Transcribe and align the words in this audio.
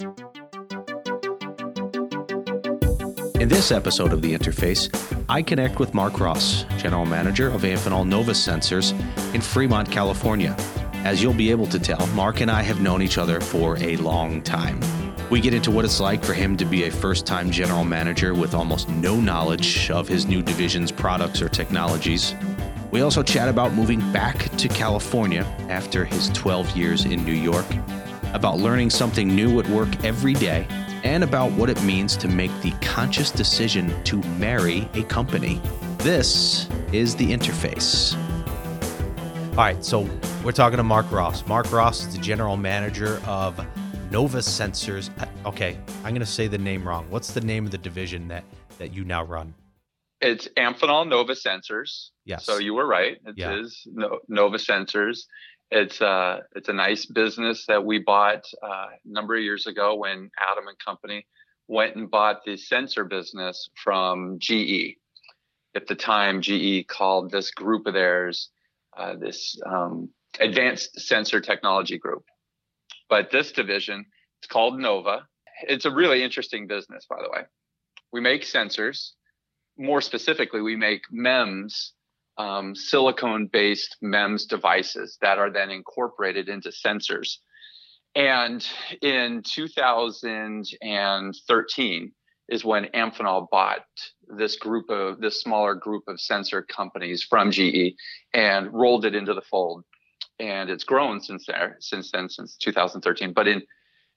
In 0.00 0.08
this 3.48 3.72
episode 3.72 4.12
of 4.12 4.22
The 4.22 4.32
Interface, 4.32 4.88
I 5.28 5.42
connect 5.42 5.80
with 5.80 5.92
Mark 5.92 6.20
Ross, 6.20 6.64
General 6.76 7.04
Manager 7.04 7.48
of 7.48 7.62
Amphenol 7.62 8.06
Nova 8.06 8.30
Sensors 8.30 8.92
in 9.34 9.40
Fremont, 9.40 9.90
California. 9.90 10.56
As 11.02 11.20
you'll 11.20 11.34
be 11.34 11.50
able 11.50 11.66
to 11.66 11.80
tell, 11.80 12.06
Mark 12.08 12.40
and 12.40 12.48
I 12.48 12.62
have 12.62 12.80
known 12.80 13.02
each 13.02 13.18
other 13.18 13.40
for 13.40 13.76
a 13.78 13.96
long 13.96 14.40
time. 14.42 14.78
We 15.30 15.40
get 15.40 15.52
into 15.52 15.72
what 15.72 15.84
it's 15.84 15.98
like 15.98 16.22
for 16.24 16.32
him 16.32 16.56
to 16.58 16.64
be 16.64 16.84
a 16.84 16.92
first 16.92 17.26
time 17.26 17.50
general 17.50 17.82
manager 17.82 18.34
with 18.34 18.54
almost 18.54 18.88
no 18.88 19.16
knowledge 19.16 19.90
of 19.90 20.06
his 20.06 20.26
new 20.26 20.42
division's 20.42 20.92
products 20.92 21.42
or 21.42 21.48
technologies. 21.48 22.36
We 22.92 23.00
also 23.00 23.24
chat 23.24 23.48
about 23.48 23.74
moving 23.74 23.98
back 24.12 24.48
to 24.58 24.68
California 24.68 25.42
after 25.68 26.04
his 26.04 26.28
12 26.28 26.76
years 26.76 27.04
in 27.04 27.24
New 27.24 27.32
York, 27.32 27.66
about 28.34 28.58
learning 28.58 28.90
something 28.90 29.34
new 29.34 29.58
at 29.60 29.68
work 29.68 29.88
every 30.04 30.34
day, 30.34 30.66
and 31.04 31.22
about 31.24 31.52
what 31.52 31.70
it 31.70 31.82
means 31.82 32.16
to 32.16 32.28
make 32.28 32.50
the 32.60 32.72
conscious 32.80 33.30
decision 33.30 33.92
to 34.04 34.16
marry 34.38 34.88
a 34.94 35.02
company. 35.04 35.60
This 35.98 36.68
is 36.92 37.14
The 37.16 37.30
Interface. 37.32 38.16
All 39.50 39.64
right, 39.64 39.84
so 39.84 40.08
we're 40.44 40.52
talking 40.52 40.76
to 40.76 40.84
Mark 40.84 41.10
Ross. 41.10 41.46
Mark 41.46 41.72
Ross 41.72 42.06
is 42.06 42.14
the 42.16 42.22
general 42.22 42.56
manager 42.56 43.20
of 43.26 43.60
Nova 44.10 44.38
Sensors. 44.38 45.10
Uh, 45.20 45.26
Okay, 45.46 45.78
I'm 46.04 46.10
going 46.10 46.20
to 46.20 46.26
say 46.26 46.46
the 46.46 46.58
name 46.58 46.86
wrong. 46.86 47.06
What's 47.10 47.32
the 47.32 47.40
name 47.40 47.64
of 47.64 47.70
the 47.70 47.78
division 47.78 48.28
that 48.28 48.44
that 48.78 48.92
you 48.92 49.04
now 49.04 49.24
run? 49.24 49.54
It's 50.20 50.46
Amphenol 50.56 51.08
Nova 51.08 51.32
Sensors. 51.32 52.10
Yes. 52.24 52.44
So 52.44 52.58
you 52.58 52.74
were 52.74 52.86
right. 52.86 53.16
It 53.26 53.38
is 53.38 53.82
Yeah. 53.86 53.92
no, 53.94 54.18
Nova 54.28 54.58
Sensors. 54.58 55.20
It's 55.70 56.00
uh 56.00 56.40
it's 56.56 56.68
a 56.68 56.72
nice 56.72 57.04
business 57.06 57.66
that 57.66 57.84
we 57.84 57.98
bought 57.98 58.44
uh, 58.62 58.86
a 58.88 58.88
number 59.04 59.36
of 59.36 59.42
years 59.42 59.66
ago 59.66 59.96
when 59.96 60.30
Adam 60.40 60.66
and 60.68 60.78
Company 60.78 61.26
went 61.66 61.96
and 61.96 62.10
bought 62.10 62.44
the 62.44 62.56
sensor 62.56 63.04
business 63.04 63.68
from 63.82 64.38
GE. 64.38 64.96
At 65.76 65.86
the 65.86 65.94
time, 65.94 66.40
GE 66.40 66.86
called 66.88 67.30
this 67.30 67.50
group 67.50 67.86
of 67.86 67.92
theirs 67.92 68.50
uh, 68.96 69.14
this 69.16 69.60
um, 69.66 70.10
Advanced 70.40 70.98
Sensor 71.00 71.40
Technology 71.40 71.98
Group. 71.98 72.24
But 73.08 73.30
this 73.30 73.52
division, 73.52 74.04
it's 74.40 74.48
called 74.48 74.78
Nova. 74.78 75.26
It's 75.62 75.84
a 75.84 75.90
really 75.90 76.22
interesting 76.22 76.66
business, 76.66 77.06
by 77.08 77.16
the 77.22 77.30
way. 77.30 77.42
We 78.12 78.20
make 78.20 78.42
sensors 78.42 79.10
more 79.78 80.00
specifically, 80.00 80.60
we 80.60 80.76
make 80.76 81.02
MEMS, 81.10 81.92
um, 82.38 82.74
silicone 82.74 83.46
based 83.46 83.98
MEMS 84.00 84.46
devices 84.46 85.18
that 85.20 85.38
are 85.38 85.50
then 85.50 85.70
incorporated 85.70 86.48
into 86.48 86.70
sensors. 86.70 87.36
And 88.14 88.66
in 89.02 89.42
2013 89.44 92.12
is 92.48 92.64
when 92.64 92.84
Amphenol 92.86 93.50
bought 93.50 93.84
this 94.36 94.56
group 94.56 94.88
of 94.88 95.20
this 95.20 95.42
smaller 95.42 95.74
group 95.74 96.04
of 96.08 96.18
sensor 96.20 96.62
companies 96.62 97.22
from 97.22 97.50
GE 97.50 97.94
and 98.32 98.72
rolled 98.72 99.04
it 99.04 99.14
into 99.14 99.34
the 99.34 99.42
fold. 99.42 99.84
And 100.40 100.70
it's 100.70 100.84
grown 100.84 101.20
since 101.20 101.46
there, 101.46 101.76
since 101.80 102.12
then, 102.12 102.28
since 102.28 102.56
2013. 102.56 103.32
But 103.32 103.48
in 103.48 103.56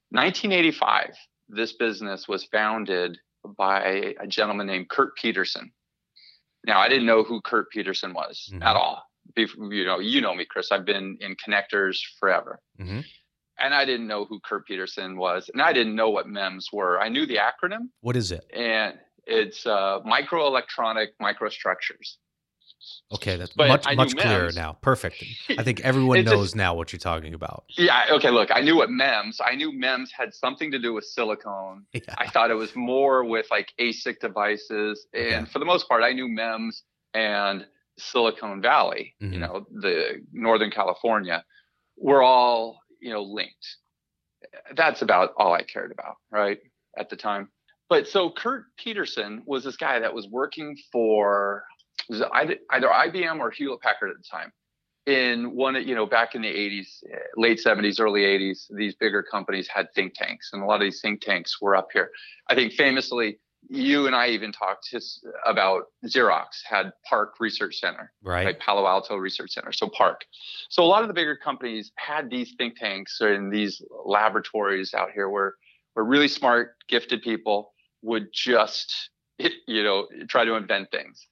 1985, 0.10 1.16
this 1.50 1.74
business 1.74 2.28
was 2.28 2.44
founded 2.46 3.18
by 3.58 4.14
a 4.20 4.28
gentleman 4.28 4.68
named 4.68 4.90
Kurt 4.90 5.16
Petersen. 5.16 5.72
Now, 6.66 6.80
I 6.80 6.90
didn't 6.90 7.06
know 7.08 7.24
who 7.24 7.42
Kurt 7.42 7.72
Petersen 7.72 8.14
was 8.14 8.50
Mhm. 8.54 8.64
at 8.64 8.76
all. 8.76 9.04
You 9.36 9.86
know, 9.86 10.00
you 10.00 10.22
know 10.22 10.34
me, 10.36 10.46
Chris. 10.46 10.72
I've 10.72 10.86
been 10.86 11.18
in 11.22 11.36
connectors 11.36 11.98
forever, 12.20 12.60
Mhm. 12.80 13.06
and 13.58 13.74
I 13.74 13.86
didn't 13.86 14.08
know 14.08 14.26
who 14.26 14.40
Kurt 14.42 14.68
Petersen 14.68 15.18
was, 15.18 15.50
and 15.50 15.62
I 15.62 15.74
didn't 15.74 15.96
know 15.96 16.10
what 16.10 16.28
MEMS 16.28 16.70
were. 16.74 17.00
I 17.00 17.10
knew 17.10 17.26
the 17.26 17.38
acronym, 17.38 17.90
What 18.02 18.16
is 18.16 18.32
it? 18.32 18.44
and 18.54 19.00
it's 19.26 19.66
uh, 19.66 20.00
microelectronic 20.02 21.10
microstructures. 21.22 22.18
Okay, 23.14 23.36
that's 23.38 23.52
But 23.54 23.68
much 23.68 23.96
much 23.96 24.16
clearer 24.16 24.52
now. 24.54 24.74
Perfect. 24.82 25.24
I 25.58 25.64
think 25.64 25.82
everyone 25.82 26.18
It's 26.20 26.26
just- 26.30 26.36
knows 26.38 26.56
now 26.56 26.74
what 26.74 26.92
you're 26.94 27.00
talking 27.00 27.34
about. 27.34 27.66
Yeah. 27.78 28.06
Okay. 28.12 28.30
Look, 28.30 28.50
I 28.54 28.62
knew 28.62 28.76
what 28.78 28.90
MEMS. 28.90 29.40
I 29.46 29.56
knew 29.56 29.72
MEMS 29.72 30.12
had 30.12 30.34
something 30.34 30.72
to 30.72 30.80
do 30.80 30.94
with 30.94 31.06
silicone. 31.06 31.86
Yeah. 31.94 32.02
I 32.18 32.28
thought 32.28 32.50
it 32.52 32.56
was 32.56 32.76
more 32.76 33.24
with 33.26 33.48
like 33.52 33.72
ASIC 33.80 34.20
devices, 34.20 35.06
and 35.14 35.44
Okay. 35.44 35.46
for 35.52 35.60
the 35.60 35.66
most 35.66 35.88
part, 35.88 36.04
I 36.04 36.14
knew 36.14 36.28
MEMS 36.28 36.84
and 37.14 37.66
Silicon 38.00 38.62
Valley. 38.62 39.14
Mhm. 39.22 39.34
You 39.34 39.40
know, 39.40 39.66
the 39.72 40.22
Northern 40.32 40.72
California, 40.72 41.44
were 41.98 42.24
all 42.24 42.80
you 43.00 43.12
know 43.14 43.22
linked. 43.24 43.78
That's 44.76 45.02
about 45.02 45.34
all 45.38 45.54
I 45.54 45.64
cared 45.64 45.92
about, 45.92 46.16
right, 46.32 46.60
at 46.98 47.10
the 47.10 47.16
time. 47.16 47.50
But 47.90 48.08
so 48.08 48.30
Kurt 48.32 48.66
Petersen 48.78 49.44
was 49.46 49.64
this 49.66 49.76
guy 49.76 50.00
that 50.00 50.14
was 50.14 50.28
working 50.30 50.78
for 50.92 51.64
it 52.10 52.28
either, 52.34 52.56
either 52.72 52.88
IBM 52.88 53.40
or 53.40 53.52
Hewlett 53.52 53.82
Packard 53.82 54.12
at 54.12 54.18
the 54.18 54.24
time. 54.30 54.52
In 55.08 55.56
one, 55.56 55.76
you 55.88 55.96
know, 55.96 56.06
back 56.06 56.36
in 56.36 56.44
the 56.44 56.48
80s, 56.48 57.04
eh, 57.12 57.18
late 57.36 57.60
70s, 57.60 58.00
early 58.00 58.22
80s, 58.22 58.68
these 58.76 58.94
bigger 58.96 59.24
companies 59.24 59.68
had 59.68 59.88
think 59.96 60.14
tanks, 60.14 60.52
and 60.54 60.62
a 60.62 60.66
lot 60.66 60.76
of 60.76 60.82
these 60.82 61.02
think 61.02 61.22
tanks 61.22 61.60
were 61.60 61.76
up 61.76 61.88
here. 61.92 62.12
I 62.50 62.54
think 62.56 62.74
famously, 62.74 63.40
you 63.68 64.06
and 64.06 64.16
I 64.16 64.28
even 64.30 64.52
talked 64.52 64.90
his, 64.92 65.24
about 65.46 65.86
Xerox 66.06 66.46
had 66.70 66.92
PARC 67.10 67.40
Research 67.40 67.80
Center, 67.80 68.12
Right. 68.22 68.46
right? 68.46 68.60
Palo 68.60 68.86
Alto 68.86 69.16
Research 69.18 69.52
Center, 69.52 69.72
so 69.72 69.88
PARC. 69.90 70.22
So 70.70 70.84
a 70.84 70.86
lot 70.86 71.02
of 71.02 71.08
the 71.08 71.14
bigger 71.16 71.36
companies 71.36 71.92
had 71.96 72.30
these 72.30 72.54
think 72.58 72.78
tanks 72.78 73.22
and 73.22 73.52
these 73.52 73.82
laboratories 74.06 74.94
out 74.94 75.10
here 75.14 75.30
where 75.30 75.56
where 75.94 76.06
really 76.06 76.28
smart, 76.30 76.76
gifted 76.88 77.22
people 77.22 77.74
would 78.02 78.28
just, 78.34 79.10
you 79.68 79.84
know, 79.84 80.08
try 80.30 80.46
to 80.46 80.54
invent 80.56 80.90
things. 80.92 81.28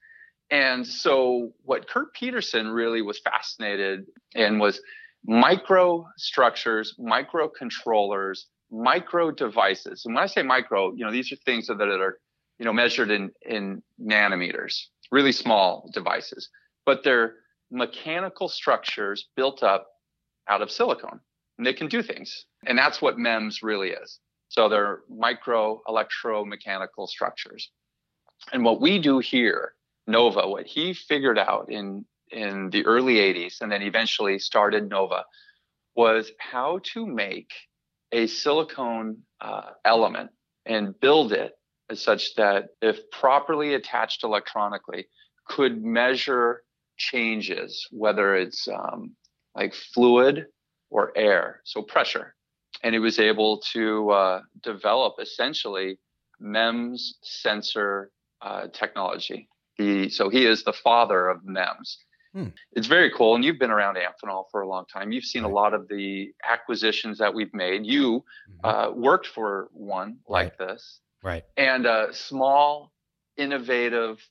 And 0.51 0.85
so 0.85 1.51
what 1.63 1.87
Kurt 1.87 2.13
Petersen 2.13 2.69
really 2.69 3.01
was 3.01 3.19
fascinated 3.19 4.05
in 4.33 4.57
was 4.59 4.81
micro 5.25 6.07
structures, 6.17 6.95
microcontrollers, 6.99 8.45
micro 8.71 9.31
devices. 9.31 10.05
And 10.05 10.15
when 10.15 10.23
I 10.23 10.27
say 10.27 10.41
micro, 10.41 10.93
you 10.93 11.05
know, 11.05 11.11
these 11.11 11.31
are 11.31 11.35
things 11.37 11.67
that 11.67 11.79
are, 11.81 12.19
you 12.57 12.65
know, 12.65 12.73
measured 12.73 13.11
in 13.11 13.31
in 13.45 13.83
nanometers, 14.01 14.85
really 15.11 15.31
small 15.31 15.89
devices, 15.93 16.49
but 16.85 17.03
they're 17.03 17.35
mechanical 17.71 18.49
structures 18.49 19.27
built 19.35 19.61
up 19.61 19.87
out 20.47 20.61
of 20.61 20.71
silicon. 20.71 21.19
And 21.57 21.67
they 21.67 21.73
can 21.73 21.87
do 21.87 22.01
things. 22.01 22.45
And 22.65 22.77
that's 22.77 23.01
what 23.01 23.17
MEMS 23.19 23.61
really 23.61 23.89
is. 23.89 24.19
So 24.47 24.69
they're 24.69 25.01
micro 25.09 25.81
electromechanical 25.87 27.07
structures. 27.07 27.69
And 28.53 28.63
what 28.63 28.81
we 28.81 28.97
do 28.97 29.19
here, 29.19 29.73
Nova, 30.09 30.47
what 30.47 30.65
he 30.65 30.93
figured 30.93 31.37
out 31.37 31.67
in 31.69 32.05
in 32.31 32.69
the 32.69 32.85
early 32.85 33.15
80s 33.15 33.61
and 33.61 33.71
then 33.71 33.81
eventually 33.81 34.37
started 34.37 34.87
Nova 34.87 35.25
was 35.95 36.31
how 36.37 36.79
to 36.93 37.07
make 37.07 37.51
a 38.11 38.27
silicone 38.27 39.17
uh, 39.41 39.71
element 39.83 40.29
and 40.65 40.99
build 40.99 41.33
it 41.33 41.53
such 41.93 42.35
that 42.35 42.67
if 42.83 42.99
properly 43.09 43.73
attached 43.73 44.23
electronically 44.23 45.07
could 45.47 45.83
measure 45.83 46.61
changes 46.97 47.87
whether 47.89 48.35
it's 48.35 48.67
um, 48.67 49.15
like 49.55 49.73
fluid 49.73 50.45
or 50.91 51.11
air 51.15 51.61
so 51.65 51.81
pressure 51.81 52.35
and 52.83 52.93
he 52.93 52.99
was 52.99 53.19
able 53.19 53.57
to 53.73 54.09
uh, 54.11 54.41
develop 54.61 55.15
essentially 55.19 55.97
MEMS 56.39 57.17
sensor 57.21 58.11
uh, 58.41 58.67
technology. 58.67 59.49
The, 59.79 60.09
so 60.09 60.27
he 60.29 60.45
is 60.45 60.63
the 60.65 60.73
father 60.73 61.29
of 61.29 61.43
MEMS. 61.45 61.97
Hmm. 62.33 62.47
It's 62.73 62.85
very 62.85 63.09
cool, 63.09 63.33
and 63.33 63.43
you've 63.43 63.57
been 63.57 63.71
around 63.71 63.95
Amphenol 63.97 64.43
for 64.51 64.59
a 64.61 64.67
long 64.67 64.83
time. 64.93 65.11
You've 65.13 65.23
seen 65.23 65.43
Right. 65.43 65.51
a 65.51 65.55
lot 65.55 65.73
of 65.73 65.87
the 65.87 66.31
acquisitions 66.47 67.17
that 67.17 67.33
we've 67.33 67.53
made. 67.53 67.85
You 67.85 68.23
Mhm. 68.51 68.59
uh, 68.65 68.91
worked 68.91 69.25
for 69.27 69.69
one 69.71 70.19
like 70.27 70.57
this, 70.57 70.99
right. 71.23 71.43
and 71.57 71.87
uh, 71.87 72.11
small, 72.11 72.91
innovative 73.37 74.21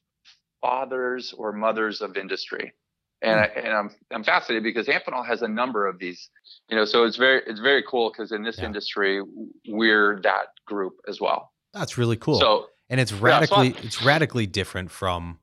fathers 0.61 1.33
or 1.33 1.53
mothers 1.53 2.01
of 2.03 2.17
industry. 2.17 2.75
And, 3.23 3.41
I, 3.41 3.45
and 3.47 3.73
I'm 3.73 3.91
I'm 4.13 4.23
fascinated 4.23 4.63
because 4.63 4.87
Amphenol 4.87 5.27
has 5.27 5.43
a 5.43 5.49
number 5.49 5.89
of 5.89 5.99
these, 5.99 6.31
you 6.69 6.77
know. 6.77 6.85
So 6.85 7.03
it's 7.05 7.17
very 7.17 7.43
it's 7.47 7.59
very 7.59 7.83
cool 7.83 8.11
because 8.13 8.31
in 8.31 8.45
this 8.45 8.59
Yeah. 8.59 8.67
industry 8.67 9.23
we're 9.67 10.21
that 10.23 10.49
group 10.67 10.95
as 11.09 11.21
well. 11.21 11.53
That's 11.73 11.99
really 11.99 12.17
cool. 12.17 12.39
So 12.39 12.69
and 12.91 13.01
it's 13.01 13.11
so 13.11 13.19
radically 13.19 13.75
I- 13.75 13.79
it's 13.83 14.03
radically 14.03 14.47
different 14.47 14.91
from 14.91 15.39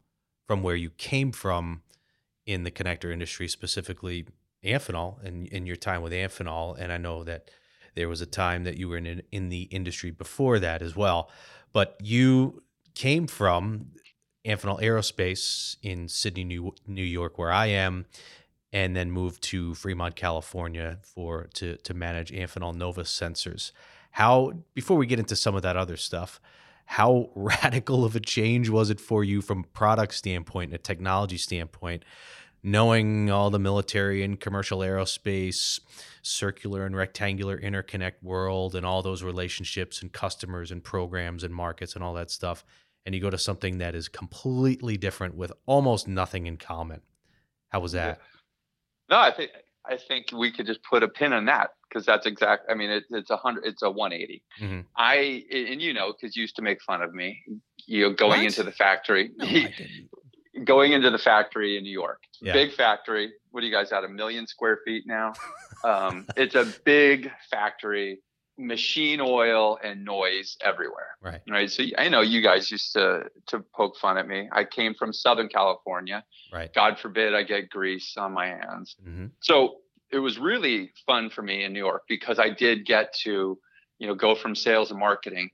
from 0.48 0.62
where 0.62 0.76
you 0.76 0.92
came 0.92 1.32
from 1.32 1.82
in 2.46 2.64
the 2.64 2.72
connector 2.72 3.12
industry, 3.12 3.48
specifically 3.48 4.28
Amphenol 4.64 5.24
and 5.24 5.48
in 5.48 5.66
your 5.66 5.76
time 5.76 6.02
with 6.02 6.14
Amphenol. 6.14 6.78
And 6.78 6.92
I 6.92 6.98
know 6.98 7.24
that 7.24 7.50
there 7.96 8.08
was 8.10 8.22
a 8.22 8.26
time 8.26 8.64
that 8.66 8.78
you 8.78 8.90
were 8.90 8.98
in 8.98 9.22
in 9.32 9.50
the 9.50 9.64
industry 9.64 10.12
before 10.12 10.60
that 10.60 10.82
as 10.82 10.96
well. 10.96 11.30
But 11.74 11.98
you 12.02 12.64
came 12.94 13.28
from 13.28 13.92
Amphenol 14.46 14.80
Aerospace 14.82 15.76
in 15.82 16.08
Sidney, 16.08 16.44
New, 16.44 16.74
New 16.88 17.04
York, 17.04 17.38
where 17.38 17.52
I 17.52 17.66
am, 17.68 18.06
and 18.72 18.96
then 18.96 19.12
moved 19.12 19.42
to 19.44 19.74
Fremont, 19.74 20.16
California 20.16 21.00
for 21.04 21.48
to 21.56 21.78
to 21.78 21.94
manage 21.94 22.32
Amphenol 22.32 22.76
Nova 22.76 23.02
sensors. 23.04 23.72
How 24.12 24.54
before 24.74 24.98
we 24.98 25.08
get 25.08 25.20
into 25.20 25.36
some 25.36 25.56
of 25.56 25.62
that 25.64 25.76
other 25.76 25.98
stuff, 25.98 26.40
how 26.86 27.30
radical 27.36 28.06
of 28.06 28.16
a 28.16 28.20
change 28.20 28.70
was 28.70 28.90
it 28.90 29.00
for 29.00 29.24
you 29.24 29.42
from 29.42 29.64
product 29.74 30.14
standpoint 30.14 30.72
and 30.72 30.76
a 30.76 30.84
technology 30.84 31.38
standpoint? 31.38 32.04
knowing 32.66 33.30
all 33.30 33.52
the 33.52 33.60
military 33.60 34.24
and 34.24 34.40
commercial 34.40 34.80
aerospace, 34.80 35.80
circular 36.24 36.84
and 36.84 36.96
rectangular 36.96 37.60
interconnect 37.60 38.24
world, 38.24 38.74
and 38.74 38.84
all 38.84 39.04
those 39.04 39.22
relationships 39.22 40.02
and 40.02 40.12
customers 40.12 40.72
and 40.72 40.84
programs 40.84 41.44
and 41.44 41.54
markets 41.54 41.94
and 41.94 42.04
all 42.04 42.16
that 42.16 42.32
stuff, 42.32 42.66
and 43.06 43.14
you 43.14 43.22
go 43.22 43.30
to 43.30 43.38
something 43.38 43.78
that 43.78 43.94
is 43.94 44.08
completely 44.08 44.98
different 44.98 45.36
with 45.36 45.52
almost 45.68 46.08
nothing 46.08 46.48
in 46.48 46.58
common. 46.58 47.02
How 47.70 47.82
was 47.82 47.92
that? 47.92 48.20
No, 49.12 49.20
I 49.20 49.30
think 49.30 49.52
I 49.90 49.98
think 49.98 50.28
we 50.34 50.52
could 50.52 50.66
just 50.66 50.82
put 50.84 51.04
a 51.04 51.08
pin 51.08 51.34
on 51.34 51.46
that 51.46 51.72
because 51.88 52.06
that's 52.06 52.26
exact. 52.26 52.64
I 52.70 52.74
mean, 52.74 52.90
it, 52.90 53.04
it's 53.10 53.30
a 53.30 53.38
hundred. 53.38 53.66
It's 53.66 53.82
a 53.82 53.90
180. 53.90 54.44
Mm-hmm. 54.62 54.80
I 54.98 55.44
and 55.52 55.82
you 55.82 55.94
know 55.94 56.14
because 56.14 56.36
you 56.36 56.42
used 56.42 56.56
to 56.58 56.62
make 56.62 56.82
fun 56.82 57.02
of 57.02 57.14
me. 57.14 57.42
You 57.88 58.04
know, 58.04 58.14
going 58.14 58.40
what? 58.40 58.46
into 58.46 58.64
the 58.64 58.72
factory. 58.72 59.32
No, 59.38 59.48
going 60.64 60.94
into 60.94 61.10
the 61.10 61.18
factory 61.18 61.78
in 61.78 61.84
New 61.84 61.92
York. 61.92 62.24
Yeah. 62.42 62.54
Big 62.54 62.74
factory. 62.74 63.32
What 63.52 63.62
do 63.62 63.68
you 63.68 63.74
guys 63.74 63.92
at? 63.92 64.04
A 64.04 64.08
million 64.08 64.48
square 64.48 64.80
feet 64.86 65.04
now. 65.06 65.34
um, 65.84 66.26
it's 66.36 66.56
a 66.56 66.66
big 66.84 67.32
factory. 67.50 68.20
Machine 68.58 69.20
oil 69.20 69.78
and 69.84 70.06
noise 70.06 70.58
everywhere. 70.62 71.18
Right. 71.22 71.42
Right. 71.50 71.70
So 71.70 71.84
I 71.98 72.08
know 72.08 72.22
you 72.22 72.42
guys 72.42 72.72
used 72.72 72.94
to 72.94 73.24
to 73.48 73.60
poke 73.74 73.98
fun 73.98 74.18
at 74.18 74.28
me. 74.28 74.48
I 74.52 74.64
came 74.64 74.94
from 74.94 75.12
Southern 75.12 75.50
California. 75.50 76.24
Right. 76.54 76.74
God 76.74 76.98
forbid 77.00 77.34
I 77.34 77.44
get 77.44 77.70
grease 77.70 78.16
on 78.18 78.32
my 78.32 78.48
hands. 78.48 78.96
Mm-hmm. 79.06 79.28
So 79.42 79.78
it 80.12 80.20
was 80.20 80.38
really 80.38 80.92
fun 81.06 81.30
for 81.30 81.42
me 81.42 81.64
in 81.64 81.74
New 81.74 81.80
York 81.80 82.04
because 82.08 82.40
I 82.40 82.50
did 82.50 82.86
get 82.86 83.14
to, 83.24 83.60
you 84.00 84.08
know, 84.08 84.16
go 84.16 84.36
from 84.36 84.56
sales 84.56 84.92
and 84.92 85.00
marketing 85.00 85.50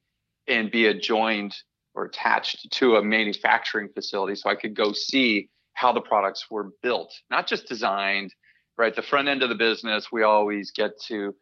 and 0.48 0.70
be 0.70 0.86
adjoined 0.88 1.56
or 1.94 2.06
attached 2.06 2.72
to 2.72 2.96
a 2.96 3.04
manufacturing 3.04 3.90
facility 3.94 4.36
so 4.36 4.50
I 4.50 4.56
could 4.56 4.76
go 4.76 4.94
see 4.94 5.50
how 5.74 5.92
the 5.92 6.02
products 6.02 6.48
were 6.50 6.70
built, 6.84 7.14
not 7.30 7.48
just 7.48 7.68
designed, 7.68 8.34
right? 8.78 8.96
The 8.96 9.02
front 9.02 9.28
end 9.28 9.44
of 9.44 9.50
the 9.50 9.56
business, 9.56 10.12
we 10.12 10.24
always 10.24 10.72
get 10.72 10.92
to, 11.08 11.36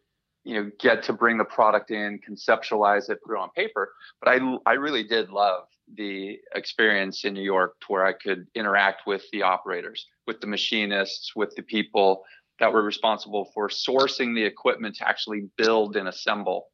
you 0.43 0.55
know, 0.55 0.71
get 0.79 1.03
to 1.03 1.13
bring 1.13 1.37
the 1.37 1.45
product 1.45 1.91
in, 1.91 2.19
conceptualize 2.27 3.09
it, 3.09 3.19
put 3.25 3.33
it 3.33 3.39
on 3.39 3.49
paper. 3.55 3.91
But 4.21 4.29
I, 4.29 4.57
I 4.65 4.73
really 4.73 5.03
did 5.03 5.29
love 5.29 5.63
the 5.95 6.37
experience 6.55 7.25
in 7.25 7.33
New 7.33 7.43
York 7.43 7.75
to 7.81 7.87
where 7.87 8.05
I 8.05 8.13
could 8.13 8.47
interact 8.55 9.03
with 9.05 9.23
the 9.31 9.43
operators, 9.43 10.05
with 10.27 10.39
the 10.39 10.47
machinists, 10.47 11.35
with 11.35 11.53
the 11.55 11.63
people 11.63 12.23
that 12.59 12.71
were 12.71 12.83
responsible 12.83 13.51
for 13.53 13.69
sourcing 13.69 14.35
the 14.35 14.43
equipment 14.43 14.95
to 14.97 15.07
actually 15.07 15.49
build 15.57 15.95
and 15.95 16.07
assemble 16.07 16.67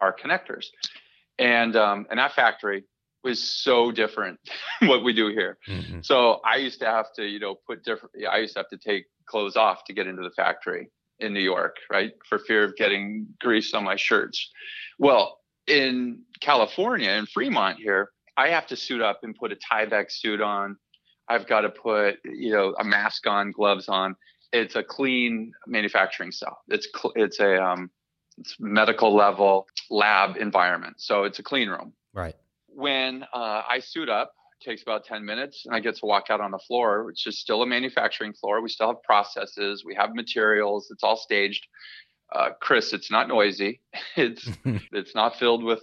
our 0.00 0.14
connectors. 0.14 0.66
And 1.38 1.76
um, 1.76 2.06
and 2.10 2.18
that 2.18 2.32
factory 2.32 2.84
was 3.24 3.42
so 3.42 3.92
different 3.92 4.38
what 4.80 5.04
we 5.04 5.12
do 5.12 5.28
here. 5.28 5.58
Mm-hmm. 5.68 6.00
So 6.02 6.40
I 6.44 6.56
used 6.56 6.80
to 6.80 6.86
have 6.86 7.06
to, 7.16 7.24
you 7.24 7.38
know, 7.38 7.56
put 7.66 7.84
different. 7.84 8.14
I 8.30 8.38
used 8.38 8.54
to 8.54 8.60
have 8.60 8.68
to 8.70 8.78
take 8.78 9.06
clothes 9.26 9.56
off 9.56 9.84
to 9.86 9.92
get 9.92 10.06
into 10.06 10.22
the 10.22 10.30
factory 10.30 10.90
in 11.20 11.32
New 11.32 11.40
York, 11.40 11.76
right, 11.90 12.12
for 12.28 12.38
fear 12.38 12.64
of 12.64 12.76
getting 12.76 13.26
grease 13.40 13.74
on 13.74 13.84
my 13.84 13.96
shirts. 13.96 14.50
Well, 14.98 15.38
in 15.66 16.22
California, 16.40 17.10
in 17.10 17.26
Fremont 17.26 17.78
here, 17.78 18.10
I 18.36 18.48
have 18.48 18.66
to 18.68 18.76
suit 18.76 19.02
up 19.02 19.20
and 19.22 19.34
put 19.34 19.52
a 19.52 19.56
Tyvek 19.56 20.10
suit 20.10 20.40
on. 20.40 20.76
I've 21.28 21.46
got 21.46 21.60
to 21.60 21.70
put, 21.70 22.16
you 22.24 22.52
know, 22.52 22.74
a 22.78 22.84
mask 22.84 23.26
on, 23.26 23.52
gloves 23.52 23.88
on. 23.88 24.16
It's 24.52 24.76
a 24.76 24.82
clean 24.82 25.52
manufacturing 25.66 26.32
cell. 26.32 26.58
It's 26.68 26.88
cl- 26.94 27.12
it's 27.14 27.40
a 27.40 27.62
um, 27.62 27.90
it's 28.38 28.56
medical 28.58 29.14
level 29.14 29.66
lab 29.90 30.36
environment, 30.36 30.96
so 30.98 31.24
it's 31.24 31.38
a 31.38 31.42
clean 31.42 31.68
room. 31.68 31.92
Right 32.12 32.34
when 32.74 33.24
uh, 33.34 33.62
I 33.68 33.80
suit 33.80 34.08
up, 34.08 34.32
takes 34.62 34.82
about 34.82 35.04
10 35.04 35.24
minutes 35.24 35.64
and 35.66 35.74
I 35.74 35.80
get 35.80 35.96
to 35.96 36.06
walk 36.06 36.26
out 36.30 36.40
on 36.40 36.50
the 36.50 36.58
floor, 36.58 37.04
which 37.04 37.26
is 37.26 37.38
still 37.38 37.62
a 37.62 37.66
manufacturing 37.66 38.32
floor. 38.32 38.60
We 38.60 38.68
still 38.68 38.88
have 38.88 39.02
processes, 39.02 39.84
we 39.84 39.94
have 39.94 40.14
materials, 40.14 40.90
it's 40.90 41.02
all 41.02 41.16
staged. 41.16 41.66
Uh, 42.34 42.50
Chris, 42.60 42.92
it's 42.92 43.10
not 43.10 43.28
noisy. 43.28 43.80
It's 44.16 44.48
it's 44.92 45.14
not 45.14 45.36
filled 45.36 45.64
with 45.64 45.82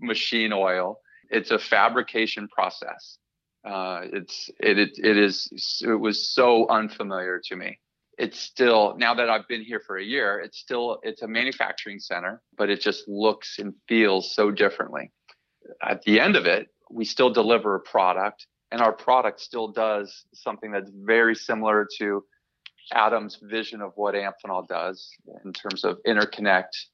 machine 0.00 0.52
oil. 0.52 1.00
It's 1.30 1.50
a 1.50 1.58
fabrication 1.58 2.48
process. 2.48 3.18
Uh, 3.64 4.02
it's 4.04 4.50
it, 4.60 4.78
it 4.78 4.90
it 4.98 5.16
is 5.16 5.82
it 5.82 6.00
was 6.00 6.32
so 6.32 6.68
unfamiliar 6.68 7.40
to 7.44 7.56
me. 7.56 7.78
It's 8.18 8.38
still 8.40 8.96
now 8.98 9.14
that 9.14 9.30
I've 9.30 9.46
been 9.48 9.62
here 9.62 9.80
for 9.86 9.96
a 9.96 10.04
year. 10.04 10.40
It's 10.40 10.58
still 10.58 10.98
it's 11.02 11.22
a 11.22 11.28
manufacturing 11.28 12.00
center, 12.00 12.42
but 12.56 12.70
it 12.70 12.80
just 12.80 13.06
looks 13.08 13.58
and 13.58 13.74
feels 13.86 14.34
so 14.34 14.50
differently 14.50 15.12
at 15.82 16.02
the 16.02 16.20
end 16.20 16.36
of 16.36 16.46
it, 16.46 16.68
we 16.90 17.04
still 17.04 17.30
deliver 17.30 17.74
a 17.74 17.80
product, 17.80 18.46
and 18.70 18.80
our 18.80 18.92
product 18.92 19.40
still 19.40 19.68
does 19.68 20.24
something 20.34 20.70
that's 20.72 20.90
very 20.94 21.34
similar 21.34 21.86
to 21.98 22.24
Adam's 22.92 23.38
vision 23.42 23.80
of 23.80 23.92
what 23.96 24.14
Amphenol 24.14 24.66
does 24.66 25.10
in 25.44 25.52
terms 25.52 25.84
of 25.84 25.98
interconnect 26.06 26.86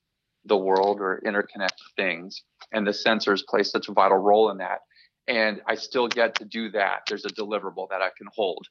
the 0.45 0.57
world 0.57 1.01
or 1.01 1.23
interconnect 1.25 1.79
things. 1.97 2.43
And 2.73 2.87
the 2.87 2.91
sensors 2.91 3.47
play 3.47 3.63
such 3.63 3.89
a 3.89 3.93
vital 3.93 4.19
role 4.19 4.51
in 4.51 4.59
that. 4.59 4.81
And 5.27 5.63
I 5.67 5.77
still 5.77 6.09
get 6.09 6.35
to 6.37 6.45
do 6.45 6.71
that. 6.73 7.03
There's 7.09 7.25
a 7.25 7.29
deliverable 7.29 7.89
that 7.91 8.03
I 8.03 8.11
can 8.17 8.27
hold. 8.35 8.67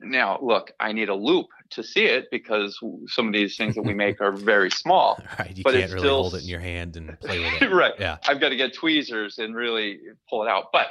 Now, 0.00 0.38
look, 0.40 0.70
I 0.78 0.92
need 0.92 1.08
a 1.08 1.14
loupe 1.14 1.48
to 1.70 1.82
see 1.82 2.04
it 2.04 2.26
because 2.30 2.78
some 3.06 3.26
of 3.26 3.32
these 3.32 3.56
things 3.56 3.74
that 3.74 3.82
we 3.82 3.94
make 3.94 4.20
are 4.20 4.32
very 4.32 4.70
small. 4.70 5.18
Right. 5.38 5.56
You 5.56 5.64
but 5.64 5.74
can't 5.74 5.90
really 5.90 6.00
still, 6.00 6.22
hold 6.22 6.34
it 6.34 6.42
in 6.42 6.48
your 6.48 6.60
hand 6.60 6.96
and 6.96 7.18
play 7.20 7.40
with 7.40 7.62
it. 7.62 7.70
right. 7.70 7.92
Yeah. 7.98 8.16
I've 8.26 8.40
got 8.40 8.50
to 8.50 8.56
get 8.56 8.74
tweezers 8.74 9.38
and 9.38 9.54
really 9.54 9.98
pull 10.30 10.42
it 10.42 10.48
out. 10.48 10.66
But 10.72 10.88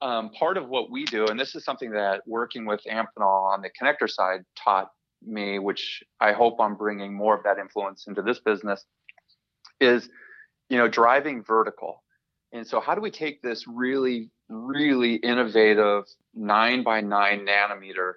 um, 0.00 0.30
part 0.30 0.56
of 0.56 0.68
what 0.68 0.90
we 0.90 1.04
do, 1.04 1.26
and 1.26 1.38
this 1.38 1.54
is 1.54 1.64
something 1.64 1.90
that 1.92 2.22
working 2.26 2.66
with 2.66 2.80
Amphenol 2.90 3.52
on 3.52 3.62
the 3.62 3.70
connector 3.70 4.08
side 4.08 4.44
taught 4.62 4.90
me, 5.26 5.58
which 5.58 6.02
I 6.20 6.32
hope 6.32 6.60
I'm 6.60 6.76
bringing 6.76 7.12
more 7.14 7.36
of 7.36 7.42
that 7.44 7.58
influence 7.58 8.06
into 8.06 8.22
this 8.22 8.38
business, 8.40 8.84
is 9.80 10.08
you 10.68 10.78
know 10.78 10.88
driving 10.88 11.42
vertical. 11.42 12.02
And 12.52 12.66
so, 12.66 12.80
how 12.80 12.94
do 12.94 13.00
we 13.00 13.10
take 13.10 13.42
this 13.42 13.64
really, 13.66 14.30
really 14.48 15.16
innovative 15.16 16.04
nine 16.34 16.82
by 16.82 17.00
nine 17.00 17.46
nanometer 17.46 18.14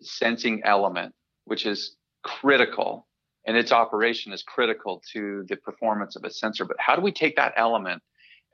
sensing 0.00 0.62
element, 0.64 1.14
which 1.44 1.66
is 1.66 1.96
critical 2.22 3.06
and 3.46 3.56
its 3.56 3.72
operation 3.72 4.32
is 4.32 4.42
critical 4.42 5.02
to 5.12 5.44
the 5.48 5.56
performance 5.56 6.14
of 6.16 6.24
a 6.24 6.30
sensor. 6.30 6.64
But 6.64 6.76
how 6.78 6.94
do 6.94 7.02
we 7.02 7.12
take 7.12 7.36
that 7.36 7.54
element 7.56 8.02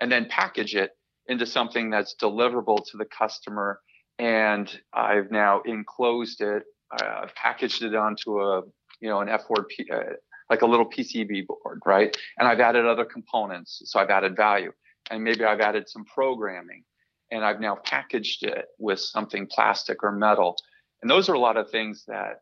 and 0.00 0.11
then 0.11 0.26
package 0.31 0.75
it 0.75 0.93
into 1.26 1.45
something 1.45 1.90
that's 1.90 2.14
deliverable 2.21 2.85
to 2.90 2.97
the 2.97 3.04
customer? 3.04 3.80
And 4.18 4.71
I've 4.92 5.30
now 5.30 5.61
enclosed 5.66 6.40
it, 6.40 6.64
I've 6.90 7.35
packaged 7.35 7.83
it 7.83 7.95
onto 7.95 8.40
a, 8.40 8.62
you 9.00 9.09
know, 9.09 9.21
an 9.21 9.28
F4, 9.28 9.68
P, 9.68 9.88
uh, 9.92 10.00
like 10.49 10.62
a 10.62 10.66
little 10.66 10.88
PCB 10.88 11.47
board, 11.47 11.80
right? 11.85 12.16
And 12.38 12.49
I've 12.49 12.61
added 12.61 12.87
other 12.87 13.04
components. 13.04 13.83
So 13.85 14.00
I've 14.00 14.11
added 14.11 14.35
value. 14.35 14.73
And 15.11 15.23
maybe 15.23 15.45
I've 15.45 15.61
added 15.61 15.88
some 15.88 16.04
programming 16.07 16.85
and 17.30 17.45
I've 17.45 17.61
now 17.61 17.76
packaged 17.76 18.45
it 18.45 18.66
with 18.78 19.00
something 19.00 19.47
plastic 19.47 20.02
or 20.02 20.12
metal 20.12 20.57
and 21.02 21.11
those 21.11 21.28
are 21.28 21.35
a 21.35 21.38
lot 21.38 21.57
of 21.57 21.71
things 21.71 22.04
that 22.09 22.40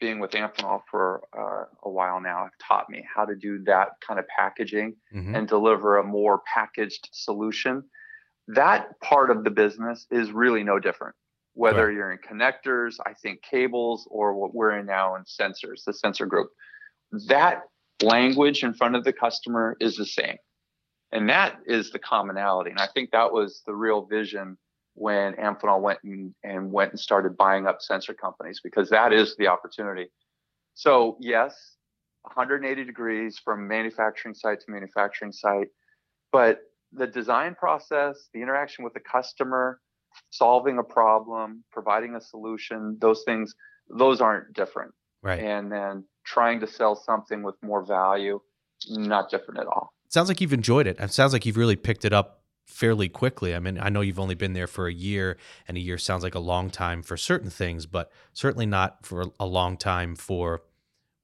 being 0.00 0.20
with 0.20 0.32
Amphenol 0.32 0.82
for 0.90 1.22
uh, 1.36 1.64
a 1.84 1.90
while 1.90 2.20
now 2.20 2.44
have 2.44 2.52
taught 2.66 2.88
me 2.88 3.04
how 3.14 3.24
to 3.24 3.34
do 3.34 3.62
that 3.64 3.88
kind 4.06 4.20
of 4.20 4.26
packaging 4.28 4.94
mm-hmm. 5.14 5.34
and 5.34 5.48
deliver 5.48 5.98
a 5.98 6.04
more 6.04 6.42
packaged 6.52 7.08
solution. 7.12 7.82
That 8.48 8.98
part 9.00 9.30
of 9.30 9.44
the 9.44 9.50
business 9.50 10.06
is 10.10 10.30
really 10.30 10.62
no 10.62 10.78
different. 10.78 11.14
Whether 11.54 11.86
right. 11.86 11.94
you're 11.94 12.12
in 12.12 12.18
connectors, 12.18 12.94
I 13.04 13.14
think 13.14 13.42
cables, 13.42 14.06
or 14.10 14.34
what 14.34 14.54
we're 14.54 14.78
in 14.78 14.86
now 14.86 15.16
in 15.16 15.22
sensors, 15.24 15.84
the 15.84 15.92
sensor 15.92 16.26
group, 16.26 16.50
that 17.26 17.62
language 18.02 18.62
in 18.62 18.74
front 18.74 18.94
of 18.94 19.04
the 19.04 19.12
customer 19.12 19.76
is 19.80 19.96
the 19.96 20.06
same. 20.06 20.36
And 21.10 21.28
that 21.30 21.56
is 21.66 21.90
the 21.90 21.98
commonality. 21.98 22.70
And 22.70 22.78
I 22.78 22.86
think 22.94 23.10
that 23.10 23.32
was 23.32 23.62
the 23.66 23.74
real 23.74 24.02
vision 24.02 24.56
when 24.98 25.34
Amphenol 25.34 25.80
went 25.80 26.00
and, 26.02 26.34
and 26.42 26.72
went 26.72 26.90
and 26.90 26.98
started 27.00 27.36
buying 27.36 27.66
up 27.66 27.80
sensor 27.80 28.14
companies 28.14 28.60
because 28.62 28.90
that 28.90 29.12
is 29.12 29.36
the 29.36 29.46
opportunity. 29.46 30.06
So 30.74 31.16
yes, 31.20 31.76
180 32.22 32.84
degrees 32.84 33.40
from 33.42 33.68
manufacturing 33.68 34.34
site 34.34 34.60
to 34.60 34.66
manufacturing 34.68 35.32
site, 35.32 35.68
but 36.32 36.60
the 36.92 37.06
design 37.06 37.54
process, 37.54 38.28
the 38.34 38.42
interaction 38.42 38.82
with 38.82 38.94
the 38.94 39.00
customer, 39.00 39.80
solving 40.30 40.78
a 40.78 40.82
problem, 40.82 41.64
providing 41.70 42.16
a 42.16 42.20
solution, 42.20 42.98
those 43.00 43.22
things, 43.24 43.54
those 43.96 44.20
aren't 44.20 44.52
different. 44.54 44.92
Right. 45.22 45.40
And 45.40 45.70
then 45.70 46.04
trying 46.24 46.60
to 46.60 46.66
sell 46.66 46.96
something 46.96 47.42
with 47.42 47.54
more 47.62 47.84
value, 47.84 48.40
not 48.88 49.30
different 49.30 49.60
at 49.60 49.66
all. 49.66 49.92
sounds 50.08 50.28
like 50.28 50.40
you've 50.40 50.52
enjoyed 50.52 50.86
it. 50.86 50.98
It 50.98 51.12
sounds 51.12 51.32
like 51.32 51.46
you've 51.46 51.56
really 51.56 51.76
picked 51.76 52.04
it 52.04 52.12
up 52.12 52.37
fairly 52.68 53.08
quickly. 53.08 53.54
I 53.54 53.58
mean, 53.58 53.78
I 53.80 53.88
know 53.88 54.02
you've 54.02 54.20
only 54.20 54.34
been 54.34 54.52
there 54.52 54.66
for 54.66 54.86
a 54.86 54.92
year, 54.92 55.38
and 55.66 55.76
a 55.76 55.80
year 55.80 55.98
sounds 55.98 56.22
like 56.22 56.34
a 56.34 56.40
long 56.40 56.70
time 56.70 57.02
for 57.02 57.16
certain 57.16 57.50
things, 57.50 57.86
but 57.86 58.12
certainly 58.32 58.66
not 58.66 59.04
for 59.04 59.32
a 59.40 59.46
long 59.46 59.76
time 59.76 60.14
for 60.14 60.62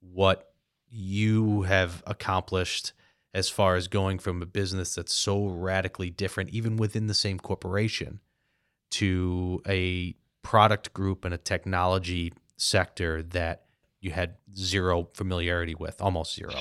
what 0.01 0.53
you 0.91 1.63
have 1.63 2.03
accomplished 2.07 2.93
as 3.35 3.49
far 3.49 3.77
as 3.77 3.89
going 3.89 4.19
from 4.19 4.41
a 4.43 4.47
business 4.47 4.95
that's 4.95 5.13
so 5.13 5.47
radically 5.47 6.09
different, 6.09 6.51
even 6.51 6.77
within 6.77 7.09
the 7.09 7.15
same 7.15 7.39
corporation, 7.39 8.21
to 8.91 9.61
a 9.69 10.15
product 10.43 10.93
group 10.93 11.25
and 11.25 11.35
a 11.35 11.39
technology 11.39 12.33
sector 12.57 13.23
that 13.23 13.65
you 14.01 14.13
had 14.13 14.37
zero 14.57 15.09
familiarity 15.15 15.75
with, 15.75 16.01
almost 16.01 16.35
zero? 16.35 16.55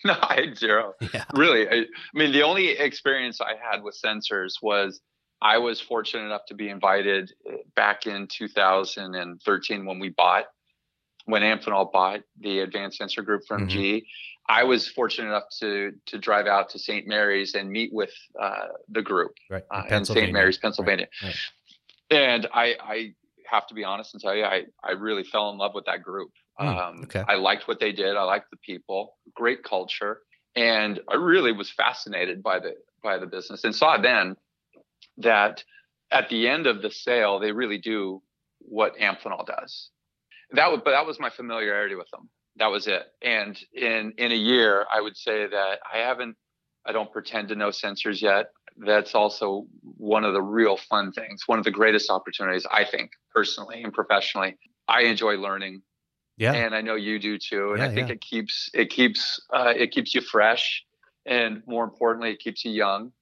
No, 0.04 0.16
I 0.22 0.42
had 0.46 0.56
zero. 0.56 0.94
Yeah. 1.12 1.24
Really. 1.34 1.68
I, 1.68 1.72
I 1.72 1.84
mean, 2.14 2.32
the 2.32 2.42
only 2.42 2.68
experience 2.68 3.40
I 3.40 3.54
had 3.60 3.82
with 3.82 3.98
sensors 4.00 4.54
was 4.62 5.00
I 5.42 5.58
was 5.58 5.80
fortunate 5.80 6.24
enough 6.24 6.46
to 6.48 6.54
be 6.54 6.68
invited 6.68 7.32
eh, 7.48 7.56
back 7.74 8.06
in 8.06 8.28
2013 8.28 9.86
when 9.86 9.98
we 9.98 10.10
bought, 10.10 10.46
when 11.26 11.42
Amphenol 11.42 11.90
bought 11.92 12.20
the 12.40 12.60
Advanced 12.60 12.98
Sensor 12.98 13.22
Group 13.22 13.42
from 13.46 13.68
mm-hmm. 13.68 13.98
GE. 13.98 14.04
I 14.48 14.64
was 14.64 14.88
fortunate 14.88 15.28
enough 15.28 15.48
to 15.60 15.92
to 16.06 16.18
drive 16.18 16.46
out 16.46 16.70
to 16.70 16.78
St. 16.78 17.06
Mary's 17.06 17.54
and 17.54 17.70
meet 17.70 17.92
with 17.92 18.12
uh, 18.40 18.68
the 18.88 19.02
group 19.02 19.32
right. 19.50 19.64
in, 19.70 19.92
uh, 19.92 19.96
in 19.96 20.04
St. 20.04 20.32
Mary's, 20.32 20.58
Pennsylvania. 20.58 21.08
Right. 21.22 21.28
Right. 21.28 21.36
And 22.10 22.46
I, 22.54 22.76
I 22.80 23.14
have 23.50 23.66
to 23.66 23.74
be 23.74 23.84
honest 23.84 24.14
and 24.14 24.22
tell 24.22 24.34
you, 24.34 24.44
I, 24.44 24.64
I 24.82 24.92
really 24.92 25.24
fell 25.24 25.50
in 25.50 25.58
love 25.58 25.74
with 25.74 25.84
that 25.86 26.02
group. 26.02 26.30
Mm, 26.60 26.88
um, 26.88 27.00
okay. 27.04 27.24
I 27.28 27.36
liked 27.36 27.68
what 27.68 27.80
they 27.80 27.92
did. 27.92 28.16
I 28.16 28.22
liked 28.22 28.50
the 28.50 28.56
people, 28.56 29.16
great 29.34 29.62
culture, 29.62 30.20
and 30.56 31.00
I 31.08 31.14
really 31.16 31.52
was 31.52 31.70
fascinated 31.70 32.42
by 32.42 32.58
the 32.58 32.74
by 33.02 33.18
the 33.18 33.26
business 33.26 33.62
and 33.62 33.74
saw 33.74 33.96
then 33.96 34.36
that 35.18 35.62
at 36.10 36.28
the 36.28 36.48
end 36.48 36.66
of 36.66 36.82
the 36.82 36.90
sale, 36.90 37.38
they 37.38 37.52
really 37.52 37.78
do 37.78 38.22
what 38.58 38.96
Amphenol 38.98 39.46
does. 39.46 39.90
That 40.52 40.70
was, 40.70 40.80
but 40.84 40.92
that 40.92 41.06
was 41.06 41.20
my 41.20 41.30
familiarity 41.30 41.94
with 41.94 42.08
them. 42.10 42.28
That 42.56 42.68
was 42.68 42.86
it. 42.86 43.04
And 43.22 43.58
in 43.72 44.14
in 44.18 44.32
a 44.32 44.36
year, 44.36 44.86
I 44.92 45.00
would 45.00 45.16
say 45.16 45.46
that 45.46 45.78
I 45.92 45.98
haven't. 45.98 46.36
I 46.86 46.92
don't 46.92 47.12
pretend 47.12 47.48
to 47.48 47.54
know 47.54 47.68
sensors 47.68 48.22
yet. 48.22 48.46
That's 48.78 49.14
also 49.14 49.66
one 49.82 50.24
of 50.24 50.32
the 50.32 50.40
real 50.40 50.76
fun 50.76 51.12
things. 51.12 51.42
One 51.46 51.58
of 51.58 51.64
the 51.64 51.70
greatest 51.70 52.10
opportunities, 52.10 52.66
I 52.70 52.84
think, 52.84 53.10
personally 53.34 53.82
and 53.82 53.92
professionally. 53.92 54.56
I 54.88 55.02
enjoy 55.02 55.34
learning 55.34 55.82
yeah. 56.38 56.52
And 56.52 56.74
I 56.74 56.80
know 56.80 56.94
you 56.94 57.18
do 57.18 57.36
too. 57.38 57.72
And 57.72 57.78
yeah, 57.78 57.86
I 57.86 57.94
think 57.94 58.08
yeah. 58.08 58.14
it 58.14 58.20
keeps 58.20 58.70
it 58.72 58.90
keeps 58.90 59.40
uh, 59.52 59.72
it 59.76 59.90
keeps 59.90 60.14
you 60.14 60.20
fresh, 60.20 60.84
and 61.26 61.62
more 61.66 61.84
importantly, 61.84 62.30
it 62.30 62.38
keeps 62.38 62.64
you 62.64 62.72
young. 62.72 63.12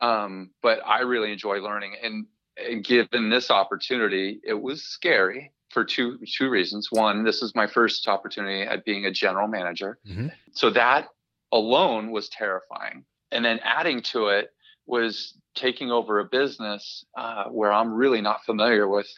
Um, 0.00 0.50
but 0.62 0.80
I 0.86 1.00
really 1.00 1.32
enjoy 1.32 1.56
learning, 1.58 1.96
and, 2.02 2.26
and 2.56 2.84
given 2.84 3.30
this 3.30 3.50
opportunity, 3.50 4.40
it 4.44 4.60
was 4.60 4.82
scary 4.82 5.52
for 5.70 5.84
two 5.84 6.18
two 6.38 6.48
reasons. 6.48 6.88
One, 6.90 7.24
this 7.24 7.42
is 7.42 7.54
my 7.54 7.66
first 7.66 8.06
opportunity 8.06 8.62
at 8.62 8.84
being 8.84 9.06
a 9.06 9.10
general 9.10 9.48
manager, 9.48 9.98
mm-hmm. 10.06 10.28
so 10.52 10.70
that 10.70 11.08
alone 11.52 12.10
was 12.10 12.28
terrifying. 12.28 13.04
And 13.32 13.44
then 13.44 13.58
adding 13.64 14.02
to 14.12 14.28
it 14.28 14.50
was 14.86 15.34
taking 15.54 15.90
over 15.90 16.20
a 16.20 16.24
business 16.24 17.04
uh, 17.18 17.44
where 17.46 17.72
I'm 17.72 17.92
really 17.92 18.20
not 18.20 18.44
familiar 18.44 18.86
with 18.86 19.08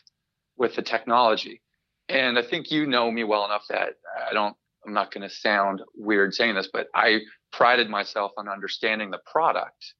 with 0.57 0.75
the 0.75 0.83
technology. 0.83 1.61
And 2.09 2.39
I 2.39 2.43
think 2.43 2.71
you 2.71 2.87
know 2.87 3.11
me 3.11 3.25
well 3.25 3.45
enough 3.45 3.65
that 3.69 3.95
I 4.29 4.33
don't, 4.33 4.57
I'm 4.87 4.93
not 4.93 5.13
going 5.13 5.29
to 5.29 5.35
sound 5.35 5.83
weird 5.95 6.35
saying 6.35 6.55
this, 6.55 6.69
but 6.73 6.89
I 6.95 7.21
prided 7.53 7.91
myself 7.91 8.33
on 8.39 8.49
understanding 8.49 9.11
the 9.11 9.21
product 9.31 9.95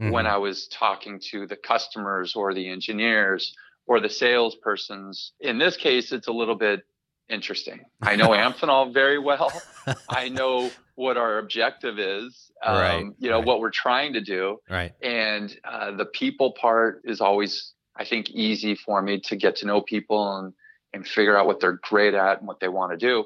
mm-hmm. 0.00 0.10
when 0.10 0.26
I 0.26 0.38
was 0.38 0.68
talking 0.68 1.20
to 1.30 1.46
the 1.46 1.56
customers 1.56 2.34
or 2.34 2.54
the 2.54 2.68
engineers 2.68 3.54
or 3.86 4.00
the 4.00 4.08
salespersons. 4.08 5.30
In 5.40 5.58
this 5.58 5.76
case, 5.76 6.12
it's 6.12 6.28
a 6.28 6.32
little 6.32 6.54
bit 6.54 6.82
interesting. 7.28 7.80
I 8.02 8.16
know 8.16 8.28
Amphenol 8.30 8.92
very 8.92 9.18
well. 9.18 9.52
I 10.08 10.28
know 10.28 10.70
what 10.94 11.16
our 11.16 11.38
objective 11.38 11.98
is, 11.98 12.50
um, 12.64 12.76
right, 12.76 13.06
you 13.18 13.30
know, 13.30 13.38
right. 13.38 13.46
what 13.46 13.60
we're 13.60 13.70
trying 13.70 14.12
to 14.12 14.20
do. 14.20 14.58
Right. 14.68 14.92
And 15.02 15.54
uh, 15.64 15.92
the 15.92 16.04
people 16.04 16.52
part 16.52 17.02
is 17.04 17.20
always, 17.20 17.72
I 17.96 18.04
think, 18.04 18.30
easy 18.30 18.74
for 18.74 19.00
me 19.00 19.20
to 19.20 19.36
get 19.36 19.56
to 19.56 19.66
know 19.66 19.80
people 19.80 20.36
and 20.38 20.52
and 20.92 21.06
figure 21.06 21.36
out 21.36 21.46
what 21.46 21.60
they're 21.60 21.78
great 21.82 22.14
at 22.14 22.38
and 22.38 22.48
what 22.48 22.60
they 22.60 22.68
want 22.68 22.92
to 22.92 22.98
do. 22.98 23.24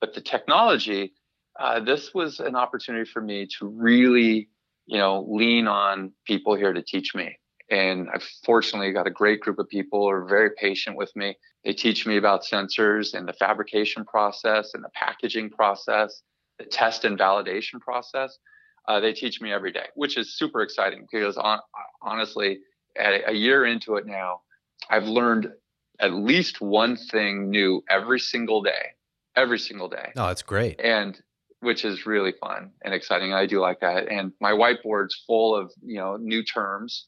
But 0.00 0.14
the 0.14 0.20
technology, 0.20 1.14
uh, 1.58 1.80
this 1.80 2.12
was 2.14 2.40
an 2.40 2.56
opportunity 2.56 3.08
for 3.10 3.20
me 3.20 3.46
to 3.58 3.66
really, 3.66 4.48
you 4.86 4.98
know, 4.98 5.26
lean 5.28 5.66
on 5.66 6.12
people 6.26 6.54
here 6.54 6.72
to 6.72 6.82
teach 6.82 7.14
me. 7.14 7.36
And 7.70 8.08
I've 8.12 8.22
fortunately 8.44 8.92
got 8.92 9.06
a 9.06 9.10
great 9.10 9.40
group 9.40 9.58
of 9.58 9.68
people 9.68 10.02
who 10.02 10.08
are 10.08 10.24
very 10.24 10.50
patient 10.50 10.96
with 10.96 11.14
me. 11.16 11.36
They 11.64 11.72
teach 11.72 12.06
me 12.06 12.16
about 12.16 12.44
sensors 12.44 13.14
and 13.14 13.26
the 13.26 13.32
fabrication 13.32 14.04
process 14.04 14.74
and 14.74 14.84
the 14.84 14.90
packaging 14.94 15.50
process, 15.50 16.22
the 16.58 16.64
test 16.64 17.04
and 17.04 17.18
validation 17.18 17.80
process. 17.80 18.38
Uh, 18.86 19.00
they 19.00 19.12
teach 19.12 19.40
me 19.40 19.52
every 19.52 19.72
day, 19.72 19.86
which 19.96 20.16
is 20.16 20.38
super 20.38 20.62
exciting 20.62 21.06
because 21.10 21.36
on, 21.36 21.58
honestly, 22.02 22.60
a 22.96 23.32
year 23.32 23.66
into 23.66 23.96
it 23.96 24.06
now, 24.06 24.42
I've 24.88 25.08
learned 25.08 25.50
at 26.00 26.12
least 26.12 26.60
one 26.60 26.96
thing 26.96 27.50
new 27.50 27.82
every 27.88 28.20
single 28.20 28.62
day, 28.62 28.94
every 29.34 29.58
single 29.58 29.88
day. 29.88 30.12
Oh, 30.16 30.28
that's 30.28 30.42
great. 30.42 30.80
And 30.80 31.20
which 31.60 31.84
is 31.84 32.06
really 32.06 32.32
fun 32.32 32.70
and 32.84 32.94
exciting. 32.94 33.32
I 33.32 33.46
do 33.46 33.60
like 33.60 33.80
that. 33.80 34.08
And 34.08 34.32
my 34.40 34.52
whiteboard's 34.52 35.22
full 35.26 35.56
of, 35.56 35.72
you 35.82 35.98
know, 35.98 36.16
new 36.16 36.44
terms 36.44 37.06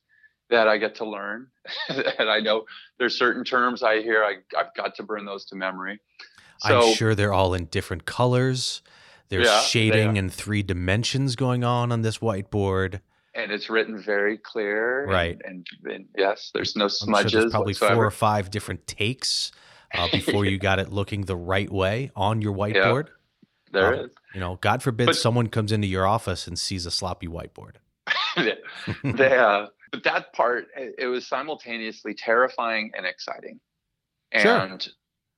that 0.50 0.66
I 0.68 0.78
get 0.78 0.97
to 0.97 1.04
learn. 1.04 1.49
and 1.88 2.30
I 2.30 2.40
know 2.40 2.64
there's 2.99 3.16
certain 3.16 3.45
terms 3.45 3.83
I 3.83 4.00
hear, 4.00 4.25
I, 4.25 4.37
I've 4.59 4.75
got 4.75 4.95
to 4.97 5.02
burn 5.02 5.26
those 5.26 5.45
to 5.47 5.57
memory. 5.57 6.00
So, 6.61 6.88
I'm 6.88 6.95
sure 6.95 7.14
they're 7.14 7.33
all 7.33 7.54
in 7.54 7.66
different 7.66 8.04
colors. 8.04 8.83
There's 9.28 9.47
yeah, 9.47 9.61
shading 9.61 10.16
in 10.16 10.30
three 10.30 10.62
dimensions 10.62 11.37
going 11.37 11.62
on 11.62 11.92
on 11.92 12.02
this 12.02 12.18
whiteboard 12.18 13.00
and 13.38 13.52
it's 13.52 13.71
written 13.71 13.97
very 13.97 14.37
clear. 14.37 15.07
Right. 15.07 15.38
And, 15.45 15.66
and, 15.85 15.92
and 15.92 16.04
yes, 16.16 16.50
there's 16.52 16.75
no 16.75 16.88
smudges. 16.88 17.30
Sure 17.30 17.40
there's 17.42 17.52
probably 17.52 17.71
whatsoever. 17.71 17.95
four 17.95 18.07
or 18.07 18.11
five 18.11 18.50
different 18.50 18.87
takes 18.87 19.52
uh, 19.95 20.09
before 20.12 20.45
you 20.45 20.59
got 20.59 20.78
it 20.78 20.92
looking 20.92 21.23
the 21.23 21.37
right 21.37 21.71
way 21.71 22.11
on 22.16 22.42
your 22.42 22.54
whiteboard. 22.54 23.09
There 23.73 23.95
um, 23.95 24.00
is. 24.07 24.11
You 24.35 24.40
know, 24.40 24.59
God 24.61 24.83
forbid 24.83 25.07
but, 25.07 25.16
someone 25.16 25.49
comes 25.49 25.73
into 25.73 25.87
your 25.87 26.07
office 26.07 26.47
and 26.47 26.59
sees 26.59 26.85
a 26.85 26.90
sloppy 26.90 27.28
whiteboard. 27.28 27.76
they, 29.04 29.37
uh, 29.37 29.66
but 29.92 30.04
that 30.04 30.33
part, 30.33 30.66
it, 30.76 30.95
it, 30.99 31.07
was 31.07 31.26
simultaneously 31.26 32.14
terrifying 32.14 32.90
and 32.97 33.07
exciting. 33.07 33.61
And 34.33 34.83
sure. 34.83 34.92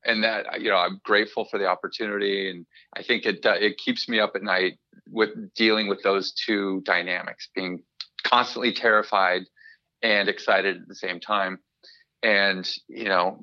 and 0.04 0.25
that 0.25 0.61
you 0.61 0.71
know, 0.71 0.76
I'm 0.76 1.00
grateful 1.04 1.45
for 1.45 1.59
the 1.59 1.66
opportunity, 1.66 2.50
and 2.50 2.66
I 2.97 3.02
think 3.02 3.26
it 3.26 3.47
uh, 3.47 3.52
it 3.52 3.78
keeps 3.78 4.09
me 4.09 4.19
up 4.19 4.33
at 4.35 4.42
night 4.42 4.78
with 5.09 5.30
dealing 5.54 5.88
with 5.88 6.02
those 6.02 6.33
two 6.33 6.83
dynamics, 6.85 7.49
being 7.54 7.83
constantly 8.21 8.73
terrified 8.73 9.43
and 10.03 10.29
excited 10.29 10.77
at 10.77 10.89
the 10.89 10.95
same 10.95 11.21
time. 11.21 11.59
And, 12.23 12.69
you 12.89 13.05
know, 13.05 13.41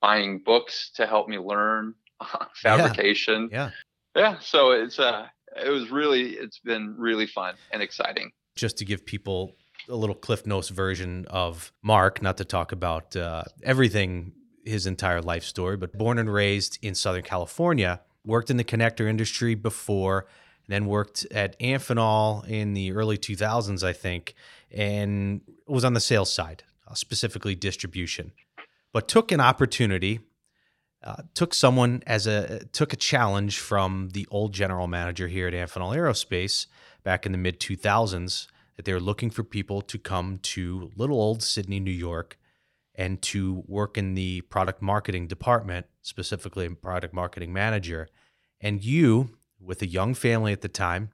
buying 0.00 0.42
books 0.44 0.90
to 0.96 1.06
help 1.06 1.28
me 1.28 1.38
learn 1.38 1.94
fabrication. 2.54 3.48
Yeah. 3.50 3.70
yeah. 4.16 4.22
Yeah. 4.22 4.38
So 4.40 4.72
it's, 4.72 4.98
uh, 4.98 5.26
it 5.64 5.70
was 5.70 5.90
really, 5.90 6.32
it's 6.32 6.58
been 6.58 6.94
really 6.98 7.26
fun 7.26 7.54
and 7.72 7.82
exciting. 7.82 8.32
Just 8.56 8.78
to 8.78 8.84
give 8.84 9.06
people 9.06 9.54
a 9.88 9.94
little 9.94 10.14
Cliff 10.14 10.46
Notes 10.46 10.68
version 10.68 11.26
of 11.30 11.72
Mark, 11.82 12.20
not 12.20 12.36
to 12.38 12.44
talk 12.44 12.72
about 12.72 13.16
uh, 13.16 13.44
everything, 13.62 14.32
his 14.64 14.86
entire 14.86 15.22
life 15.22 15.44
story, 15.44 15.76
but 15.76 15.96
born 15.96 16.18
and 16.18 16.32
raised 16.32 16.78
in 16.82 16.94
Southern 16.94 17.22
California, 17.22 18.00
worked 18.24 18.50
in 18.50 18.56
the 18.56 18.64
connector 18.64 19.08
industry 19.08 19.54
before, 19.54 20.26
then 20.68 20.86
worked 20.86 21.26
at 21.30 21.58
Amphenol 21.58 22.46
in 22.46 22.74
the 22.74 22.92
early 22.92 23.18
2000s, 23.18 23.82
I 23.82 23.92
think, 23.92 24.34
and 24.70 25.40
was 25.66 25.84
on 25.84 25.94
the 25.94 26.00
sales 26.00 26.32
side, 26.32 26.62
uh, 26.86 26.94
specifically 26.94 27.54
distribution, 27.54 28.32
but 28.92 29.08
took 29.08 29.32
an 29.32 29.40
opportunity, 29.40 30.20
uh, 31.02 31.22
took 31.34 31.54
someone 31.54 32.02
as 32.06 32.26
a 32.26 32.64
took 32.66 32.92
a 32.92 32.96
challenge 32.96 33.58
from 33.58 34.10
the 34.12 34.26
old 34.30 34.52
general 34.52 34.86
manager 34.86 35.28
here 35.28 35.48
at 35.48 35.54
Amphenol 35.54 35.96
Aerospace 35.96 36.66
back 37.02 37.24
in 37.24 37.32
the 37.32 37.38
mid 37.38 37.60
2000s 37.60 38.46
that 38.76 38.84
they 38.84 38.92
were 38.92 39.00
looking 39.00 39.30
for 39.30 39.42
people 39.42 39.80
to 39.82 39.98
come 39.98 40.38
to 40.38 40.90
little 40.96 41.20
old 41.20 41.42
Sidney, 41.42 41.80
New 41.80 41.90
York, 41.90 42.38
and 42.94 43.22
to 43.22 43.64
work 43.66 43.96
in 43.96 44.14
the 44.14 44.40
product 44.42 44.82
marketing 44.82 45.26
department, 45.28 45.86
specifically 46.02 46.68
product 46.68 47.14
marketing 47.14 47.52
manager. 47.52 48.08
And 48.60 48.84
you 48.84 49.37
with 49.60 49.82
a 49.82 49.86
young 49.86 50.14
family 50.14 50.52
at 50.52 50.60
the 50.60 50.68
time, 50.68 51.10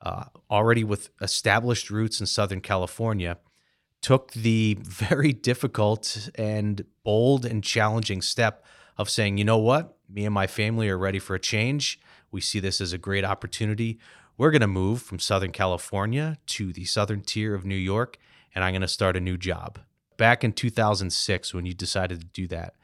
uh, 0.00 0.24
already 0.50 0.84
with 0.84 1.10
established 1.20 1.90
roots 1.90 2.20
in 2.20 2.26
Southern 2.26 2.60
California, 2.60 3.38
took 4.00 4.32
the 4.32 4.76
very 4.82 5.32
difficult 5.32 6.28
and 6.34 6.84
bold 7.04 7.44
and 7.44 7.64
challenging 7.64 8.20
step 8.20 8.64
of 8.96 9.10
saying, 9.10 9.38
you 9.38 9.44
know 9.44 9.58
what? 9.58 9.96
Me 10.08 10.24
and 10.24 10.34
my 10.34 10.46
family 10.46 10.88
are 10.88 10.98
ready 10.98 11.18
for 11.18 11.34
a 11.34 11.40
change. 11.40 11.98
We 12.30 12.40
see 12.40 12.60
this 12.60 12.80
as 12.80 12.92
a 12.92 12.98
great 12.98 13.24
opportunity. 13.24 13.98
We're 14.36 14.50
going 14.50 14.60
to 14.60 14.66
move 14.66 15.00
from 15.00 15.18
Southern 15.18 15.52
California 15.52 16.38
to 16.46 16.72
the 16.72 16.84
southern 16.84 17.22
tier 17.22 17.54
of 17.54 17.64
New 17.64 17.76
York, 17.76 18.18
and 18.54 18.64
I'm 18.64 18.72
going 18.72 18.82
to 18.82 18.88
start 18.88 19.16
a 19.16 19.20
new 19.20 19.36
job. 19.36 19.78
Back 20.16 20.44
in 20.44 20.52
2006, 20.52 21.54
when 21.54 21.66
you 21.66 21.74
decided 21.74 22.20
to 22.20 22.26
do 22.26 22.46
that, 22.48 22.74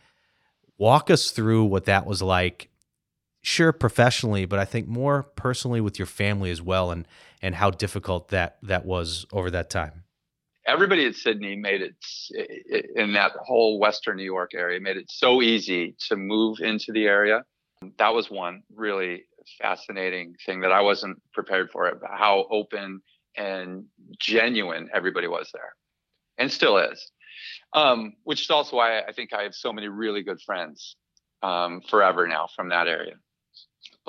walk 0.78 1.10
us 1.10 1.30
through 1.30 1.64
what 1.64 1.84
that 1.84 2.06
was 2.06 2.22
like 2.22 2.69
sure 3.42 3.72
professionally, 3.72 4.44
but 4.44 4.58
I 4.58 4.64
think 4.64 4.88
more 4.88 5.22
personally 5.22 5.80
with 5.80 5.98
your 5.98 6.06
family 6.06 6.50
as 6.50 6.62
well, 6.62 6.90
and 6.90 7.06
and 7.42 7.54
how 7.54 7.70
difficult 7.70 8.28
that 8.28 8.58
that 8.62 8.84
was 8.84 9.26
over 9.32 9.50
that 9.50 9.70
time. 9.70 10.04
Everybody 10.66 11.06
at 11.06 11.14
Sidney 11.14 11.56
made 11.56 11.80
it 11.80 11.94
in 12.94 13.14
that 13.14 13.32
whole 13.42 13.78
Western 13.78 14.16
New 14.16 14.24
York 14.24 14.50
area 14.54 14.78
made 14.78 14.96
it 14.96 15.10
so 15.10 15.40
easy 15.42 15.96
to 16.08 16.16
move 16.16 16.58
into 16.60 16.92
the 16.92 17.06
area. 17.06 17.44
That 17.98 18.12
was 18.14 18.30
one 18.30 18.62
really 18.74 19.24
fascinating 19.60 20.34
thing 20.44 20.60
that 20.60 20.70
I 20.70 20.82
wasn't 20.82 21.20
prepared 21.32 21.70
for. 21.70 21.88
It, 21.88 21.98
how 22.04 22.46
open 22.50 23.00
and 23.36 23.86
genuine 24.18 24.90
everybody 24.92 25.28
was 25.28 25.50
there, 25.52 25.72
and 26.36 26.52
still 26.52 26.76
is. 26.78 27.10
Um, 27.72 28.14
which 28.24 28.42
is 28.42 28.50
also 28.50 28.76
why 28.76 29.00
I 29.00 29.12
think 29.12 29.32
I 29.32 29.44
have 29.44 29.54
so 29.54 29.72
many 29.72 29.88
really 29.88 30.22
good 30.22 30.40
friends 30.44 30.96
um, 31.42 31.80
forever 31.88 32.26
now 32.26 32.48
from 32.54 32.68
that 32.68 32.86
area. 32.86 33.14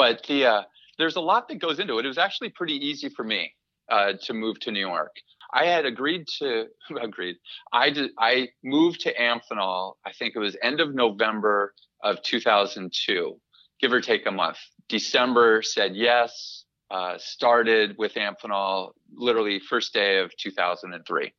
But 0.02 0.24
the 0.26 0.48
uh, 0.48 0.64
there's 0.98 1.16
a 1.16 1.22
lot 1.22 1.48
that 1.50 1.60
goes 1.60 1.78
into 1.78 2.00
it. 2.00 2.06
It 2.06 2.08
was 2.08 2.18
actually 2.18 2.50
pretty 2.50 2.74
easy 2.74 3.08
for 3.08 3.24
me 3.24 3.54
uh, 3.88 4.14
to 4.24 4.34
move 4.34 4.60
to 4.62 4.72
New 4.72 4.80
York. 4.80 5.16
I 5.54 5.66
had 5.66 5.86
agreed 5.86 6.26
to 6.40 6.66
agreed. 7.00 7.36
I 7.72 7.92
did. 7.92 8.10
I 8.18 8.50
moved 8.64 9.02
to 9.02 9.14
Amphenol. 9.14 9.94
I 10.04 10.12
think 10.12 10.36
it 10.36 10.40
was 10.40 10.58
end 10.64 10.80
of 10.80 10.96
November 10.96 11.76
of 12.04 12.20
2002, 12.24 13.40
give 13.80 13.94
or 13.94 14.02
take 14.02 14.26
a 14.26 14.32
month. 14.32 14.58
December 14.90 15.62
said 15.62 15.96
yes. 15.96 16.66
Uh, 16.90 17.16
started 17.20 17.96
with 18.00 18.16
Amphenol 18.16 18.94
literally 19.14 19.60
first 19.60 19.94
day 19.94 20.18
of 20.18 20.36
2003, 20.38 21.32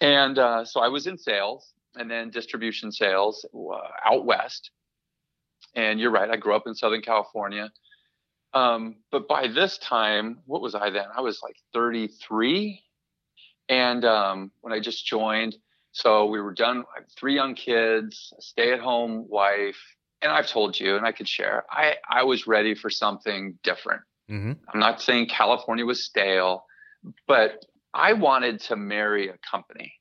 and 0.00 0.38
uh, 0.38 0.64
so 0.64 0.80
I 0.80 0.88
was 0.88 1.06
in 1.06 1.16
sales 1.16 1.72
and 1.94 2.10
then 2.10 2.30
distribution 2.30 2.90
sales 2.90 3.46
uh, 3.54 3.78
out 4.04 4.26
west. 4.26 4.72
And 5.76 5.98
you're 5.98 6.10
right, 6.10 6.28
I 6.28 6.36
grew 6.36 6.54
up 6.54 6.66
in 6.66 6.74
Southern 6.74 7.02
California. 7.02 7.70
Um, 8.54 8.96
but 9.10 9.26
by 9.28 9.48
this 9.48 9.78
time, 9.78 10.38
what 10.46 10.62
was 10.62 10.74
I 10.74 10.90
then? 10.90 11.06
I 11.14 11.20
was 11.20 11.40
like 11.42 11.56
33. 11.74 12.80
And 13.68 14.04
um, 14.04 14.52
when 14.60 14.72
I 14.72 14.80
just 14.80 15.04
joined, 15.04 15.56
so 15.94 16.26
we 16.26 16.40
were 16.40 16.52
done. 16.52 16.84
Three 17.16 17.34
young 17.34 17.54
kids, 17.54 18.32
a 18.36 18.42
stay-at-home 18.42 19.26
wife, 19.28 19.78
and 20.22 20.32
I've 20.32 20.48
told 20.48 20.78
you, 20.78 20.96
and 20.96 21.06
I 21.06 21.12
could 21.12 21.28
share. 21.28 21.64
I 21.70 21.94
I 22.10 22.24
was 22.24 22.48
ready 22.48 22.74
for 22.74 22.90
something 22.90 23.58
different. 23.62 24.02
Mm-hmm. 24.28 24.52
I'm 24.72 24.80
not 24.80 25.00
saying 25.00 25.28
California 25.28 25.84
was 25.84 26.02
stale, 26.02 26.64
but 27.28 27.64
I 27.92 28.14
wanted 28.14 28.60
to 28.62 28.76
marry 28.76 29.28
a 29.28 29.34
company. 29.48 29.92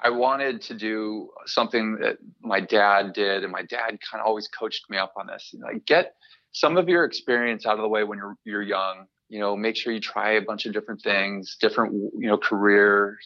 I 0.00 0.08
wanted 0.08 0.62
to 0.62 0.74
do 0.74 1.30
something 1.44 1.98
that 2.00 2.16
my 2.40 2.60
dad 2.60 3.12
did, 3.12 3.44
and 3.44 3.52
my 3.52 3.62
dad 3.62 3.98
kind 4.10 4.20
of 4.20 4.26
always 4.26 4.48
coached 4.48 4.88
me 4.88 4.96
up 4.96 5.12
on 5.18 5.26
this. 5.26 5.50
You 5.52 5.60
know, 5.60 5.66
like 5.66 5.84
get 5.84 6.14
some 6.52 6.76
of 6.76 6.88
your 6.88 7.04
experience 7.04 7.66
out 7.66 7.74
of 7.74 7.82
the 7.82 7.88
way 7.88 8.04
when 8.04 8.18
you're 8.18 8.36
you're 8.44 8.62
young. 8.62 9.06
You 9.28 9.40
know, 9.40 9.56
make 9.56 9.76
sure 9.76 9.92
you 9.92 10.00
try 10.00 10.32
a 10.32 10.42
bunch 10.42 10.66
of 10.66 10.74
different 10.74 11.02
things, 11.02 11.56
different 11.60 11.94
you 11.94 12.28
know 12.28 12.38
career. 12.38 13.18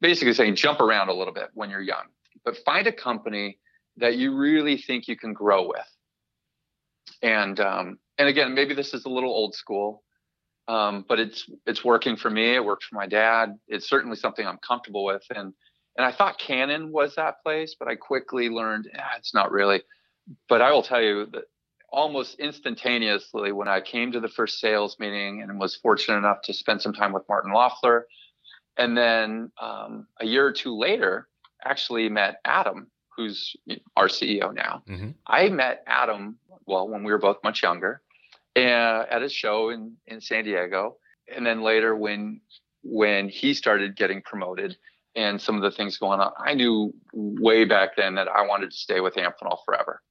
Basically, 0.00 0.34
saying 0.34 0.56
jump 0.56 0.80
around 0.80 1.08
a 1.08 1.14
little 1.14 1.34
bit 1.34 1.50
when 1.54 1.70
you're 1.70 1.80
young, 1.80 2.06
but 2.44 2.56
find 2.64 2.86
a 2.86 2.92
company 2.92 3.58
that 3.98 4.16
you 4.16 4.36
really 4.36 4.76
think 4.76 5.08
you 5.08 5.16
can 5.16 5.32
grow 5.32 5.68
with. 5.68 5.86
And 7.22 7.58
um, 7.60 7.98
and 8.18 8.28
again, 8.28 8.54
maybe 8.54 8.74
this 8.74 8.94
is 8.94 9.04
a 9.04 9.08
little 9.08 9.30
old 9.30 9.54
school, 9.54 10.02
um, 10.68 11.04
but 11.08 11.20
it's 11.20 11.48
it's 11.66 11.84
working 11.84 12.16
for 12.16 12.30
me. 12.30 12.54
It 12.54 12.64
worked 12.64 12.84
for 12.84 12.96
my 12.96 13.06
dad. 13.06 13.54
It's 13.68 13.88
certainly 13.88 14.16
something 14.16 14.46
I'm 14.46 14.58
comfortable 14.58 15.04
with, 15.04 15.22
and 15.30 15.52
and 15.96 16.04
I 16.04 16.12
thought 16.12 16.38
Cannon 16.38 16.90
was 16.90 17.14
that 17.14 17.42
place, 17.44 17.76
but 17.78 17.88
I 17.88 17.94
quickly 17.94 18.48
learned 18.48 18.90
eh, 18.92 19.00
it's 19.18 19.34
not 19.34 19.52
really. 19.52 19.82
But 20.48 20.60
I 20.60 20.72
will 20.72 20.82
tell 20.82 21.00
you 21.00 21.26
that 21.26 21.44
almost 21.90 22.38
instantaneously, 22.38 23.52
when 23.52 23.68
I 23.68 23.80
came 23.80 24.12
to 24.12 24.20
the 24.20 24.28
first 24.28 24.60
sales 24.60 24.96
meeting 24.98 25.42
and 25.42 25.58
was 25.58 25.76
fortunate 25.76 26.18
enough 26.18 26.42
to 26.42 26.54
spend 26.54 26.82
some 26.82 26.92
time 26.92 27.12
with 27.12 27.22
Martin 27.28 27.52
Loeffler, 27.52 28.06
and 28.76 28.96
then 28.96 29.50
um, 29.60 30.06
a 30.20 30.26
year 30.26 30.46
or 30.46 30.52
two 30.52 30.76
later, 30.76 31.28
actually 31.64 32.08
met 32.08 32.40
Adam, 32.44 32.88
who's 33.16 33.56
our 33.96 34.08
CEO 34.08 34.54
now. 34.54 34.82
Mm-hmm. 34.88 35.10
I 35.26 35.48
met 35.48 35.82
Adam 35.86 36.38
well 36.66 36.88
when 36.88 37.02
we 37.04 37.12
were 37.12 37.18
both 37.18 37.38
much 37.42 37.62
younger, 37.62 38.02
uh, 38.56 39.04
at 39.10 39.22
a 39.22 39.28
show 39.28 39.70
in 39.70 39.96
in 40.06 40.20
San 40.20 40.44
Diego, 40.44 40.96
and 41.34 41.46
then 41.46 41.62
later 41.62 41.96
when 41.96 42.40
when 42.82 43.28
he 43.28 43.54
started 43.54 43.96
getting 43.96 44.22
promoted 44.22 44.76
and 45.16 45.40
some 45.40 45.56
of 45.56 45.62
the 45.62 45.70
things 45.70 45.96
going 45.98 46.20
on, 46.20 46.32
I 46.38 46.54
knew 46.54 46.94
way 47.12 47.64
back 47.64 47.96
then 47.96 48.14
that 48.16 48.28
I 48.28 48.46
wanted 48.46 48.70
to 48.70 48.76
stay 48.76 49.00
with 49.00 49.14
Amphenol 49.14 49.58
forever. 49.64 50.02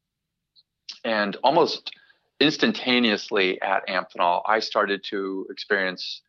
And 1.05 1.37
almost 1.43 1.91
instantaneously 2.39 3.61
at 3.61 3.87
Amphenol, 3.87 4.41
I 4.45 4.59
started 4.59 5.03
to 5.11 5.45
experience 5.49 6.21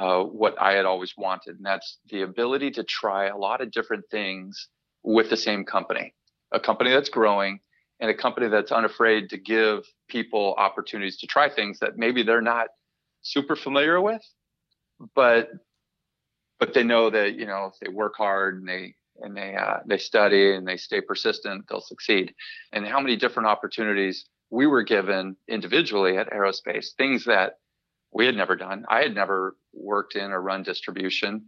uh, 0.00 0.22
what 0.22 0.60
I 0.60 0.72
had 0.72 0.86
always 0.86 1.14
wanted, 1.16 1.56
and 1.56 1.64
that's 1.64 1.98
the 2.10 2.22
ability 2.22 2.70
to 2.72 2.82
try 2.82 3.26
a 3.26 3.36
lot 3.36 3.60
of 3.60 3.70
different 3.70 4.04
things 4.10 4.68
with 5.02 5.30
the 5.30 5.36
same 5.36 5.64
company, 5.64 6.14
a 6.52 6.58
company 6.58 6.90
that's 6.90 7.08
growing 7.08 7.60
and 8.00 8.10
a 8.10 8.14
company 8.14 8.48
that's 8.48 8.72
unafraid 8.72 9.30
to 9.30 9.38
give 9.38 9.84
people 10.08 10.54
opportunities 10.58 11.18
to 11.18 11.26
try 11.26 11.48
things 11.48 11.78
that 11.78 11.96
maybe 11.96 12.22
they're 12.22 12.42
not 12.42 12.68
super 13.22 13.56
familiar 13.56 14.00
with, 14.00 14.22
but 15.14 15.50
but 16.58 16.72
they 16.72 16.82
know 16.82 17.10
that 17.10 17.34
you 17.34 17.46
know 17.46 17.70
if 17.72 17.78
they 17.80 17.88
work 17.88 18.14
hard 18.16 18.58
and 18.58 18.68
they 18.68 18.94
and 19.20 19.36
they 19.36 19.54
uh, 19.54 19.78
they 19.86 19.98
study 19.98 20.54
and 20.54 20.66
they 20.66 20.76
stay 20.76 21.00
persistent, 21.00 21.66
they'll 21.68 21.80
succeed. 21.80 22.34
And 22.72 22.86
how 22.86 23.00
many 23.00 23.16
different 23.16 23.48
opportunities 23.48 24.26
we 24.50 24.66
were 24.66 24.82
given 24.82 25.36
individually 25.48 26.16
at 26.16 26.30
Aerospace, 26.30 26.88
things 26.96 27.24
that 27.24 27.54
we 28.12 28.26
had 28.26 28.36
never 28.36 28.56
done. 28.56 28.84
I 28.88 29.02
had 29.02 29.14
never 29.14 29.56
worked 29.72 30.14
in 30.14 30.30
or 30.30 30.40
run 30.40 30.62
distribution. 30.62 31.46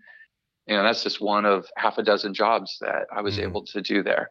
You 0.67 0.77
know, 0.77 0.83
that's 0.83 1.03
just 1.03 1.21
one 1.21 1.47
of 1.47 1.67
half 1.77 1.99
a 1.99 2.03
dozen 2.03 2.35
jobs 2.35 2.77
that 2.81 3.07
I 3.15 3.23
was 3.23 3.37
mm-hmm. 3.37 3.45
able 3.45 3.65
to 3.67 3.81
do 3.81 4.03
there. 4.03 4.31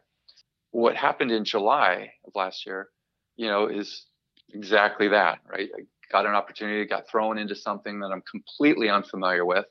What 0.70 0.94
happened 0.94 1.32
in 1.32 1.44
July 1.44 2.12
of 2.26 2.32
last 2.34 2.66
year, 2.66 2.88
you 3.36 3.46
know, 3.48 3.66
is 3.66 4.06
exactly 4.52 5.08
that, 5.08 5.38
right? 5.50 5.68
I 5.76 5.82
got 6.12 6.26
an 6.26 6.34
opportunity, 6.34 6.84
got 6.84 7.08
thrown 7.08 7.38
into 7.38 7.56
something 7.56 8.00
that 8.00 8.10
I'm 8.12 8.22
completely 8.30 8.90
unfamiliar 8.90 9.44
with 9.44 9.64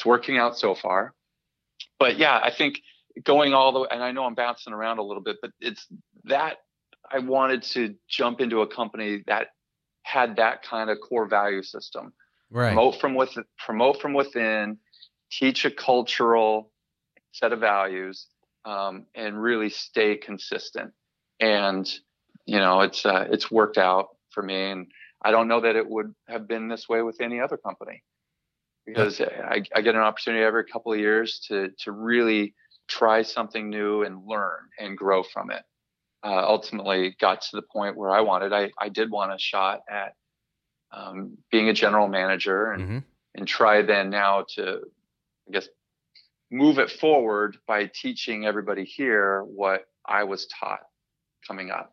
it's 0.00 0.06
working 0.06 0.38
out 0.38 0.58
so 0.58 0.74
far. 0.74 1.12
But 1.98 2.16
yeah, 2.16 2.40
I 2.42 2.50
think 2.50 2.80
going 3.22 3.54
all 3.54 3.72
the 3.72 3.80
way, 3.80 3.88
and 3.90 4.02
I 4.02 4.12
know 4.12 4.24
I'm 4.24 4.34
bouncing 4.34 4.72
around 4.72 4.98
a 4.98 5.02
little 5.02 5.22
bit, 5.22 5.36
but 5.40 5.50
it's 5.60 5.86
that 6.24 6.58
I 7.10 7.18
wanted 7.18 7.62
to 7.74 7.94
jump 8.08 8.40
into 8.40 8.60
a 8.60 8.66
company 8.66 9.22
that 9.26 9.48
had 10.02 10.36
that 10.36 10.62
kind 10.62 10.90
of 10.90 10.98
core 11.00 11.26
value 11.26 11.62
system. 11.62 12.12
Right. 12.50 12.72
Promote 12.72 13.00
from 13.00 13.14
within, 13.14 13.44
promote 13.58 14.00
from 14.00 14.12
within, 14.14 14.78
teach 15.30 15.64
a 15.64 15.70
cultural 15.70 16.72
set 17.32 17.52
of 17.52 17.60
values, 17.60 18.26
um, 18.64 19.06
and 19.14 19.40
really 19.40 19.70
stay 19.70 20.16
consistent. 20.16 20.92
And 21.38 21.90
you 22.46 22.58
know, 22.58 22.80
it's 22.80 23.06
uh, 23.06 23.26
it's 23.30 23.50
worked 23.50 23.78
out 23.78 24.08
for 24.30 24.42
me, 24.42 24.70
and 24.70 24.86
I 25.22 25.30
don't 25.30 25.48
know 25.48 25.60
that 25.60 25.76
it 25.76 25.88
would 25.88 26.14
have 26.28 26.48
been 26.48 26.68
this 26.68 26.88
way 26.88 27.02
with 27.02 27.20
any 27.20 27.40
other 27.40 27.56
company 27.56 28.02
because 28.86 29.20
I, 29.20 29.62
I, 29.74 29.82
get 29.82 29.94
an 29.94 30.00
opportunity 30.00 30.42
every 30.42 30.64
couple 30.64 30.92
of 30.92 30.98
years 30.98 31.40
to 31.48 31.70
to 31.84 31.92
really 31.92 32.54
try 32.90 33.22
something 33.22 33.70
new 33.70 34.02
and 34.02 34.26
learn 34.26 34.68
and 34.78 34.98
grow 34.98 35.22
from 35.22 35.50
it. 35.50 35.62
Uh, 36.22 36.44
ultimately, 36.46 37.16
got 37.18 37.40
to 37.40 37.48
the 37.54 37.62
point 37.62 37.96
where 37.96 38.10
I 38.10 38.20
wanted. 38.20 38.52
I 38.52 38.70
I 38.78 38.90
did 38.90 39.10
want 39.10 39.32
a 39.32 39.38
shot 39.38 39.80
at 39.88 40.14
um, 40.92 41.38
being 41.50 41.68
a 41.68 41.72
general 41.72 42.08
manager 42.08 42.72
and 42.72 42.82
mm-hmm. 42.82 42.98
and 43.36 43.48
try 43.48 43.80
then 43.80 44.10
now 44.10 44.44
to 44.56 44.80
I 45.48 45.52
guess 45.52 45.68
move 46.50 46.78
it 46.78 46.90
forward 46.90 47.56
by 47.66 47.90
teaching 47.94 48.44
everybody 48.44 48.84
here 48.84 49.42
what 49.44 49.84
I 50.06 50.24
was 50.24 50.46
taught 50.46 50.80
coming 51.46 51.70
up. 51.70 51.92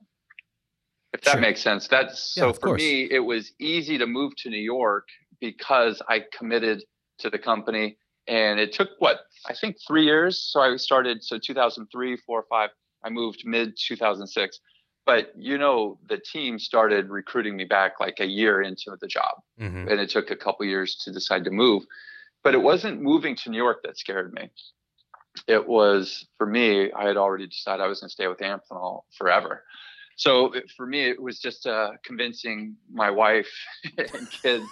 If 1.13 1.21
that 1.21 1.33
sure. 1.33 1.41
makes 1.41 1.61
sense. 1.61 1.87
That's 1.87 2.33
yeah, 2.35 2.43
so 2.43 2.53
for 2.53 2.59
course. 2.59 2.81
me, 2.81 3.07
it 3.09 3.19
was 3.19 3.53
easy 3.59 3.97
to 3.97 4.07
move 4.07 4.35
to 4.37 4.49
New 4.49 4.57
York 4.61 5.07
because 5.39 6.01
I 6.09 6.23
committed 6.37 6.83
to 7.19 7.29
the 7.29 7.39
company. 7.39 7.97
And 8.27 8.59
it 8.59 8.73
took 8.73 8.89
what 8.99 9.21
I 9.47 9.53
think 9.53 9.77
three 9.85 10.03
years. 10.03 10.39
So 10.39 10.59
I 10.59 10.75
started 10.77 11.23
so 11.23 11.37
2003, 11.37 12.17
four, 12.17 12.45
five. 12.49 12.69
I 13.03 13.09
moved 13.09 13.43
mid 13.45 13.77
2006. 13.77 14.59
But 15.05 15.31
you 15.37 15.57
know, 15.57 15.97
the 16.09 16.17
team 16.17 16.59
started 16.59 17.09
recruiting 17.09 17.55
me 17.55 17.63
back 17.63 17.93
like 18.01 18.19
a 18.19 18.25
year 18.25 18.61
into 18.61 18.97
the 18.99 19.07
job, 19.07 19.41
mm-hmm. 19.59 19.87
and 19.87 20.01
it 20.01 20.09
took 20.09 20.31
a 20.31 20.35
couple 20.35 20.65
years 20.65 20.95
to 21.05 21.13
decide 21.13 21.45
to 21.45 21.51
move. 21.51 21.83
But 22.43 22.53
it 22.53 22.61
wasn't 22.61 23.01
moving 23.01 23.35
to 23.37 23.49
New 23.49 23.57
York 23.57 23.83
that 23.83 23.97
scared 23.97 24.33
me. 24.33 24.49
It 25.47 25.65
was 25.65 26.27
for 26.37 26.45
me. 26.45 26.91
I 26.91 27.07
had 27.07 27.15
already 27.15 27.47
decided 27.47 27.81
I 27.81 27.87
was 27.87 28.01
going 28.01 28.09
to 28.09 28.13
stay 28.13 28.27
with 28.27 28.39
Amphenol 28.39 29.03
forever. 29.17 29.63
So 30.17 30.51
for 30.75 30.85
me, 30.85 31.07
it 31.07 31.21
was 31.21 31.39
just 31.39 31.67
uh, 31.67 31.91
convincing 32.03 32.75
my 32.91 33.09
wife 33.09 33.51
and 33.97 34.29
kids 34.29 34.65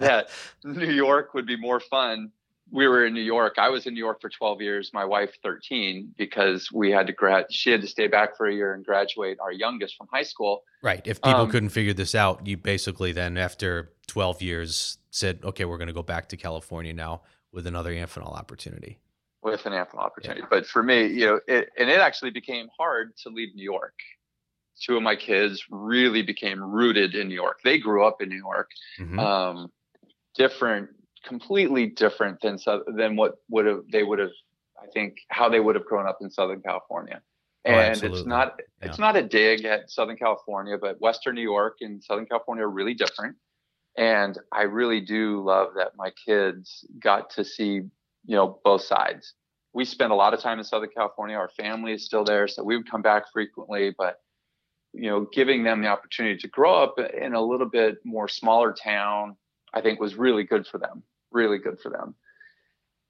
that 0.00 0.28
New 0.64 0.90
York 0.90 1.34
would 1.34 1.46
be 1.46 1.56
more 1.56 1.80
fun 1.80 2.30
we 2.70 2.86
were 2.86 3.06
in 3.06 3.14
New 3.14 3.22
York. 3.22 3.54
I 3.58 3.68
was 3.68 3.86
in 3.86 3.94
New 3.94 4.00
York 4.00 4.20
for 4.20 4.28
12 4.28 4.60
years, 4.60 4.90
my 4.92 5.04
wife 5.04 5.34
13, 5.42 6.14
because 6.16 6.70
we 6.72 6.90
had 6.90 7.06
to 7.06 7.12
grad 7.12 7.46
she 7.50 7.70
had 7.70 7.80
to 7.80 7.86
stay 7.86 8.06
back 8.06 8.36
for 8.36 8.46
a 8.46 8.54
year 8.54 8.74
and 8.74 8.84
graduate 8.84 9.38
our 9.40 9.52
youngest 9.52 9.96
from 9.96 10.08
high 10.12 10.22
school. 10.22 10.62
Right. 10.82 11.00
If 11.06 11.22
people 11.22 11.40
um, 11.40 11.50
couldn't 11.50 11.70
figure 11.70 11.94
this 11.94 12.14
out, 12.14 12.46
you 12.46 12.56
basically 12.56 13.12
then 13.12 13.36
after 13.36 13.92
12 14.08 14.42
years 14.42 14.98
said, 15.10 15.40
okay, 15.44 15.64
we're 15.64 15.78
going 15.78 15.88
to 15.88 15.94
go 15.94 16.02
back 16.02 16.28
to 16.30 16.36
California 16.36 16.92
now 16.92 17.22
with 17.52 17.66
another 17.66 17.92
Amphenol 17.92 18.36
opportunity. 18.36 18.98
With 19.42 19.64
an 19.66 19.72
Amphenol 19.72 19.98
opportunity. 19.98 20.42
Yeah. 20.42 20.48
But 20.50 20.66
for 20.66 20.82
me, 20.82 21.06
you 21.06 21.26
know, 21.26 21.40
it, 21.46 21.70
and 21.78 21.88
it 21.88 22.00
actually 22.00 22.30
became 22.30 22.68
hard 22.76 23.16
to 23.18 23.30
leave 23.30 23.54
New 23.54 23.64
York. 23.64 23.94
Two 24.80 24.96
of 24.96 25.02
my 25.02 25.16
kids 25.16 25.64
really 25.70 26.22
became 26.22 26.62
rooted 26.62 27.14
in 27.14 27.28
New 27.28 27.34
York. 27.34 27.60
They 27.64 27.78
grew 27.78 28.06
up 28.06 28.20
in 28.20 28.28
New 28.28 28.36
York. 28.36 28.70
Mm-hmm. 29.00 29.18
Um, 29.18 29.72
different 30.36 30.90
completely 31.24 31.86
different 31.86 32.40
than 32.40 32.58
than 32.96 33.16
what 33.16 33.36
would 33.48 33.66
have 33.66 33.82
they 33.90 34.02
would 34.02 34.18
have 34.18 34.30
I 34.80 34.86
think 34.86 35.18
how 35.28 35.48
they 35.48 35.60
would 35.60 35.74
have 35.74 35.84
grown 35.84 36.06
up 36.06 36.18
in 36.20 36.30
Southern 36.30 36.62
California. 36.62 37.20
Oh, 37.66 37.70
and 37.70 38.02
oh, 38.02 38.06
it's 38.06 38.24
not 38.24 38.60
yeah. 38.80 38.88
it's 38.88 38.98
not 38.98 39.16
a 39.16 39.22
dig 39.22 39.64
at 39.64 39.90
Southern 39.90 40.16
California, 40.16 40.78
but 40.80 41.00
Western 41.00 41.34
New 41.34 41.42
York 41.42 41.78
and 41.80 42.02
Southern 42.02 42.26
California 42.26 42.64
are 42.64 42.70
really 42.70 42.94
different. 42.94 43.36
And 43.96 44.38
I 44.52 44.62
really 44.62 45.00
do 45.00 45.42
love 45.44 45.70
that 45.76 45.92
my 45.96 46.12
kids 46.24 46.84
got 47.00 47.30
to 47.30 47.44
see, 47.44 47.82
you 48.26 48.36
know, 48.36 48.60
both 48.62 48.82
sides. 48.82 49.34
We 49.72 49.84
spent 49.84 50.12
a 50.12 50.14
lot 50.14 50.34
of 50.34 50.40
time 50.40 50.58
in 50.58 50.64
Southern 50.64 50.90
California. 50.96 51.36
Our 51.36 51.50
family 51.50 51.94
is 51.94 52.04
still 52.04 52.24
there, 52.24 52.46
so 52.46 52.62
we 52.62 52.76
would 52.76 52.90
come 52.90 53.02
back 53.02 53.24
frequently. 53.32 53.94
But 53.96 54.16
you 54.94 55.10
know, 55.10 55.26
giving 55.32 55.64
them 55.64 55.82
the 55.82 55.88
opportunity 55.88 56.38
to 56.38 56.48
grow 56.48 56.82
up 56.82 56.94
in 56.98 57.34
a 57.34 57.42
little 57.42 57.68
bit 57.68 57.98
more 58.04 58.28
smaller 58.28 58.72
town, 58.72 59.36
I 59.74 59.80
think 59.80 60.00
was 60.00 60.16
really 60.16 60.44
good 60.44 60.66
for 60.66 60.78
them 60.78 61.02
really 61.30 61.58
good 61.58 61.78
for 61.80 61.90
them. 61.90 62.14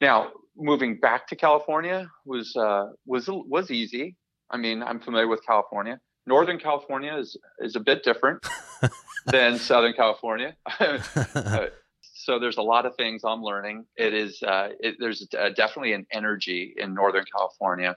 Now, 0.01 0.31
moving 0.57 0.99
back 0.99 1.27
to 1.29 1.37
California 1.37 2.09
was 2.25 2.55
uh, 2.57 2.87
was 3.07 3.29
was 3.29 3.71
easy. 3.71 4.17
I 4.51 4.57
mean, 4.57 4.83
I'm 4.83 5.01
familiar 5.01 5.29
with 5.29 5.45
California. 5.45 6.01
Northern 6.27 6.59
California 6.59 7.17
is 7.17 7.37
is 7.61 7.77
a 7.77 7.81
bit 7.81 8.03
different 8.05 8.47
than 9.27 9.59
Southern 9.59 9.93
California. 9.93 10.57
uh, 10.81 10.99
so 12.03 12.39
there's 12.39 12.59
a 12.59 12.63
lot 12.63 12.87
of 12.87 12.95
things 12.97 13.23
I'm 13.25 13.43
learning. 13.43 13.87
It 13.97 14.15
is 14.15 14.43
uh, 14.43 14.69
it, 14.81 14.97
there's 14.99 15.27
uh, 15.37 15.51
definitely 15.51 15.95
an 15.95 16.07
energy 16.13 16.75
in 16.77 16.95
Northern 16.95 17.25
California, 17.35 17.97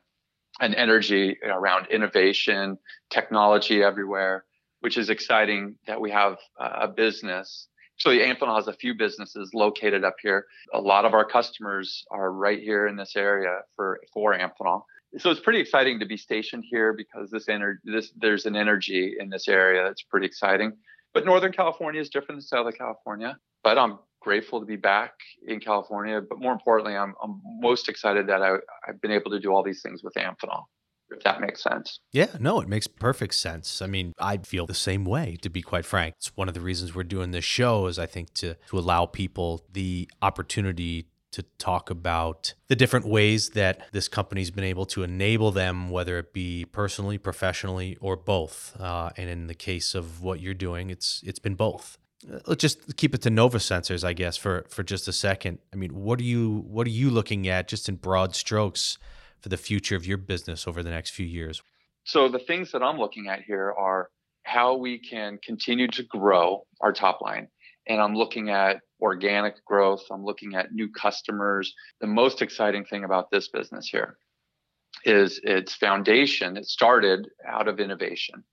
an 0.59 0.73
energy 0.73 1.37
around 1.43 1.87
innovation, 1.87 2.79
technology 3.11 3.83
everywhere, 3.83 4.45
which 4.79 4.97
is 4.97 5.11
exciting 5.11 5.75
that 5.85 6.01
we 6.01 6.09
have 6.09 6.37
a 6.57 6.87
business 6.87 7.67
so 8.01 8.09
Amphenol 8.09 8.55
has 8.55 8.67
a 8.67 8.73
few 8.73 8.95
businesses 8.95 9.51
located 9.53 10.03
up 10.03 10.15
here. 10.23 10.47
A 10.73 10.81
lot 10.81 11.05
of 11.05 11.13
our 11.13 11.23
customers 11.23 12.03
are 12.09 12.31
right 12.31 12.59
here 12.59 12.87
in 12.87 12.95
this 12.95 13.15
area 13.15 13.59
for 13.75 13.99
for 14.11 14.35
Amphenol. 14.35 14.81
So 15.19 15.29
it's 15.29 15.39
pretty 15.39 15.59
exciting 15.59 15.99
to 15.99 16.07
be 16.07 16.17
stationed 16.17 16.63
here 16.67 16.93
because 16.93 17.29
this 17.29 17.47
energy, 17.47 17.79
this 17.83 18.11
there's 18.17 18.47
an 18.47 18.55
energy 18.55 19.17
in 19.19 19.29
this 19.29 19.47
area 19.47 19.83
that's 19.83 20.01
pretty 20.01 20.25
exciting. 20.25 20.73
But 21.13 21.25
Northern 21.25 21.51
California 21.51 22.01
is 22.01 22.09
different 22.09 22.39
than 22.39 22.47
Southern 22.47 22.73
California. 22.73 23.37
But 23.63 23.77
I'm 23.77 23.99
grateful 24.19 24.59
to 24.59 24.65
be 24.65 24.77
back 24.77 25.13
in 25.47 25.59
California. 25.59 26.21
But 26.27 26.39
more 26.39 26.53
importantly, 26.53 26.95
I'm, 26.95 27.13
I'm 27.21 27.39
most 27.59 27.87
excited 27.87 28.25
that 28.27 28.41
I, 28.41 28.55
I've 28.87 28.99
been 29.01 29.11
able 29.11 29.29
to 29.29 29.39
do 29.39 29.53
all 29.53 29.61
these 29.61 29.83
things 29.83 30.01
with 30.01 30.15
Amphenol 30.15 30.63
if 31.11 31.23
that 31.23 31.41
makes 31.41 31.61
sense. 31.63 31.99
Yeah, 32.11 32.27
no, 32.39 32.59
it 32.61 32.67
makes 32.67 32.87
perfect 32.87 33.35
sense. 33.35 33.81
I 33.81 33.87
mean, 33.87 34.13
I 34.19 34.37
feel 34.37 34.65
the 34.65 34.73
same 34.73 35.05
way, 35.05 35.37
to 35.41 35.49
be 35.49 35.61
quite 35.61 35.85
frank. 35.85 36.15
It's 36.17 36.35
one 36.35 36.47
of 36.47 36.53
the 36.53 36.61
reasons 36.61 36.95
we're 36.95 37.03
doing 37.03 37.31
this 37.31 37.45
show 37.45 37.87
is 37.87 37.99
I 37.99 38.05
think 38.05 38.33
to 38.35 38.55
to 38.69 38.79
allow 38.79 39.05
people 39.05 39.65
the 39.71 40.09
opportunity 40.21 41.07
to 41.31 41.43
talk 41.57 41.89
about 41.89 42.53
the 42.67 42.75
different 42.75 43.07
ways 43.07 43.49
that 43.51 43.81
this 43.93 44.07
company's 44.07 44.51
been 44.51 44.63
able 44.63 44.85
to 44.85 45.03
enable 45.03 45.51
them, 45.51 45.89
whether 45.89 46.17
it 46.19 46.33
be 46.33 46.65
personally, 46.65 47.17
professionally, 47.17 47.97
or 48.01 48.15
both. 48.17 48.75
Uh, 48.79 49.09
and 49.17 49.29
in 49.29 49.47
the 49.47 49.53
case 49.53 49.95
of 49.95 50.21
what 50.21 50.39
you're 50.39 50.53
doing, 50.53 50.89
it's 50.89 51.21
it's 51.25 51.39
been 51.39 51.55
both. 51.55 51.97
Uh, 52.31 52.39
let's 52.47 52.61
just 52.61 52.97
keep 52.97 53.15
it 53.15 53.21
to 53.21 53.29
Nova 53.29 53.57
Sensors, 53.57 54.03
I 54.03 54.13
guess, 54.13 54.37
for 54.37 54.65
for 54.69 54.83
just 54.83 55.07
a 55.07 55.13
second. 55.13 55.59
I 55.73 55.77
mean, 55.77 55.95
what 55.95 56.19
are 56.19 56.23
you 56.23 56.65
what 56.67 56.85
are 56.85 56.91
you 56.91 57.09
looking 57.09 57.47
at, 57.47 57.67
just 57.67 57.87
in 57.87 57.95
broad 57.95 58.35
strokes? 58.35 58.97
For 59.41 59.49
the 59.49 59.57
future 59.57 59.95
of 59.95 60.05
your 60.05 60.17
business 60.17 60.67
over 60.67 60.83
the 60.83 60.89
next 60.89 61.11
few 61.11 61.25
years? 61.25 61.61
So, 62.03 62.27
the 62.27 62.39
things 62.39 62.71
that 62.71 62.81
I'm 62.81 62.97
looking 62.97 63.27
at 63.27 63.41
here 63.41 63.73
are 63.77 64.09
how 64.43 64.75
we 64.75 64.99
can 64.99 65.37
continue 65.43 65.87
to 65.87 66.03
grow 66.03 66.65
our 66.81 66.91
top 66.91 67.21
line. 67.21 67.47
And 67.87 68.01
I'm 68.01 68.15
looking 68.15 68.49
at 68.49 68.77
organic 69.01 69.63
growth, 69.65 70.03
I'm 70.11 70.23
looking 70.23 70.55
at 70.55 70.71
new 70.71 70.89
customers. 70.91 71.73
The 71.99 72.07
most 72.07 72.41
exciting 72.41 72.85
thing 72.85 73.03
about 73.03 73.31
this 73.31 73.49
business 73.49 73.87
here 73.87 74.17
is 75.03 75.39
its 75.43 75.73
foundation. 75.75 76.57
It 76.57 76.65
started 76.65 77.27
out 77.47 77.67
of 77.67 77.79
innovation. 77.79 78.43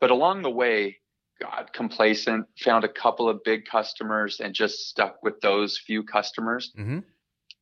But 0.00 0.10
along 0.10 0.42
the 0.42 0.50
way, 0.50 0.96
got 1.40 1.72
complacent, 1.72 2.46
found 2.58 2.84
a 2.84 2.88
couple 2.88 3.28
of 3.28 3.42
big 3.44 3.64
customers, 3.64 4.40
and 4.40 4.54
just 4.54 4.88
stuck 4.88 5.22
with 5.22 5.40
those 5.40 5.78
few 5.78 6.02
customers. 6.02 6.72
Mm-hmm. 6.78 7.00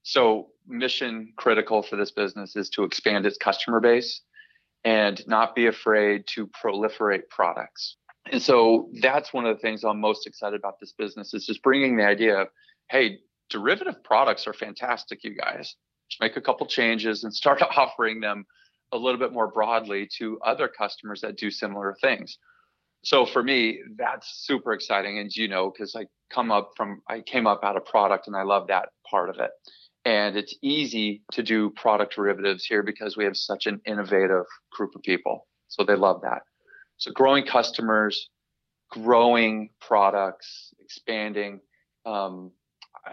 So, 0.03 0.49
mission 0.69 1.33
critical 1.37 1.83
for 1.83 1.97
this 1.97 2.11
business 2.11 2.57
is 2.57 2.69
to 2.71 2.85
expand 2.85 3.27
its 3.27 3.37
customer 3.37 3.81
base 3.81 4.23
and 4.85 5.27
not 5.27 5.55
be 5.55 5.67
afraid 5.67 6.25
to 6.29 6.49
proliferate 6.49 7.29
products. 7.31 7.97
And 8.31 8.43
so 8.43 8.91
that's 9.01 9.33
one 9.33 9.47
of 9.47 9.57
the 9.57 9.61
things 9.61 9.85
I'm 9.85 10.01
most 10.01 10.27
excited 10.27 10.59
about 10.59 10.79
this 10.81 10.93
business 10.93 11.35
is 11.35 11.47
just 11.47 11.63
bringing 11.63 11.97
the 11.97 12.05
idea 12.05 12.37
of, 12.37 12.49
hey, 12.91 13.19
derivative 13.51 14.03
products 14.05 14.47
are 14.47 14.53
fantastic, 14.53 15.25
you 15.25 15.35
guys. 15.35 15.75
Just 16.11 16.21
make 16.21 16.37
a 16.37 16.41
couple 16.41 16.67
changes 16.67 17.25
and 17.25 17.35
start 17.35 17.63
offering 17.77 18.21
them 18.21 18.45
a 18.93 18.97
little 18.97 19.19
bit 19.19 19.33
more 19.33 19.49
broadly 19.49 20.09
to 20.19 20.39
other 20.45 20.69
customers 20.69 21.21
that 21.23 21.37
do 21.37 21.51
similar 21.51 21.97
things. 22.01 22.39
So 23.05 23.25
for 23.27 23.43
me, 23.43 23.81
that's 23.97 24.45
super 24.45 24.73
exciting. 24.73 25.19
And 25.19 25.35
you 25.35 25.49
know, 25.49 25.71
because 25.71 25.95
I 25.95 26.07
come 26.31 26.51
up 26.51 26.73
from 26.77 27.03
I 27.09 27.21
came 27.21 27.47
up 27.47 27.61
out 27.63 27.77
of 27.77 27.85
product 27.85 28.27
and 28.27 28.37
I 28.37 28.43
love 28.43 28.67
that 28.69 28.89
part 29.09 29.31
of 29.31 29.39
it. 29.39 29.51
And 30.09 30.39
it's 30.39 30.57
easy 30.63 31.23
to 31.33 31.43
do 31.43 31.69
product 31.69 32.15
derivatives 32.15 32.65
here 32.65 32.83
because 32.83 33.19
we 33.19 33.25
have 33.25 33.37
such 33.37 33.67
an 33.67 33.79
innovative 33.85 34.47
group 34.73 34.95
of 34.97 35.03
people. 35.03 35.47
So 35.69 35.85
they 35.85 35.97
love 35.97 36.23
that. 36.23 36.45
So 36.97 37.13
growing 37.13 37.45
customers, 37.45 38.31
growing 38.91 39.69
products, 39.83 40.73
expanding. 40.81 41.61
Um, 42.07 42.53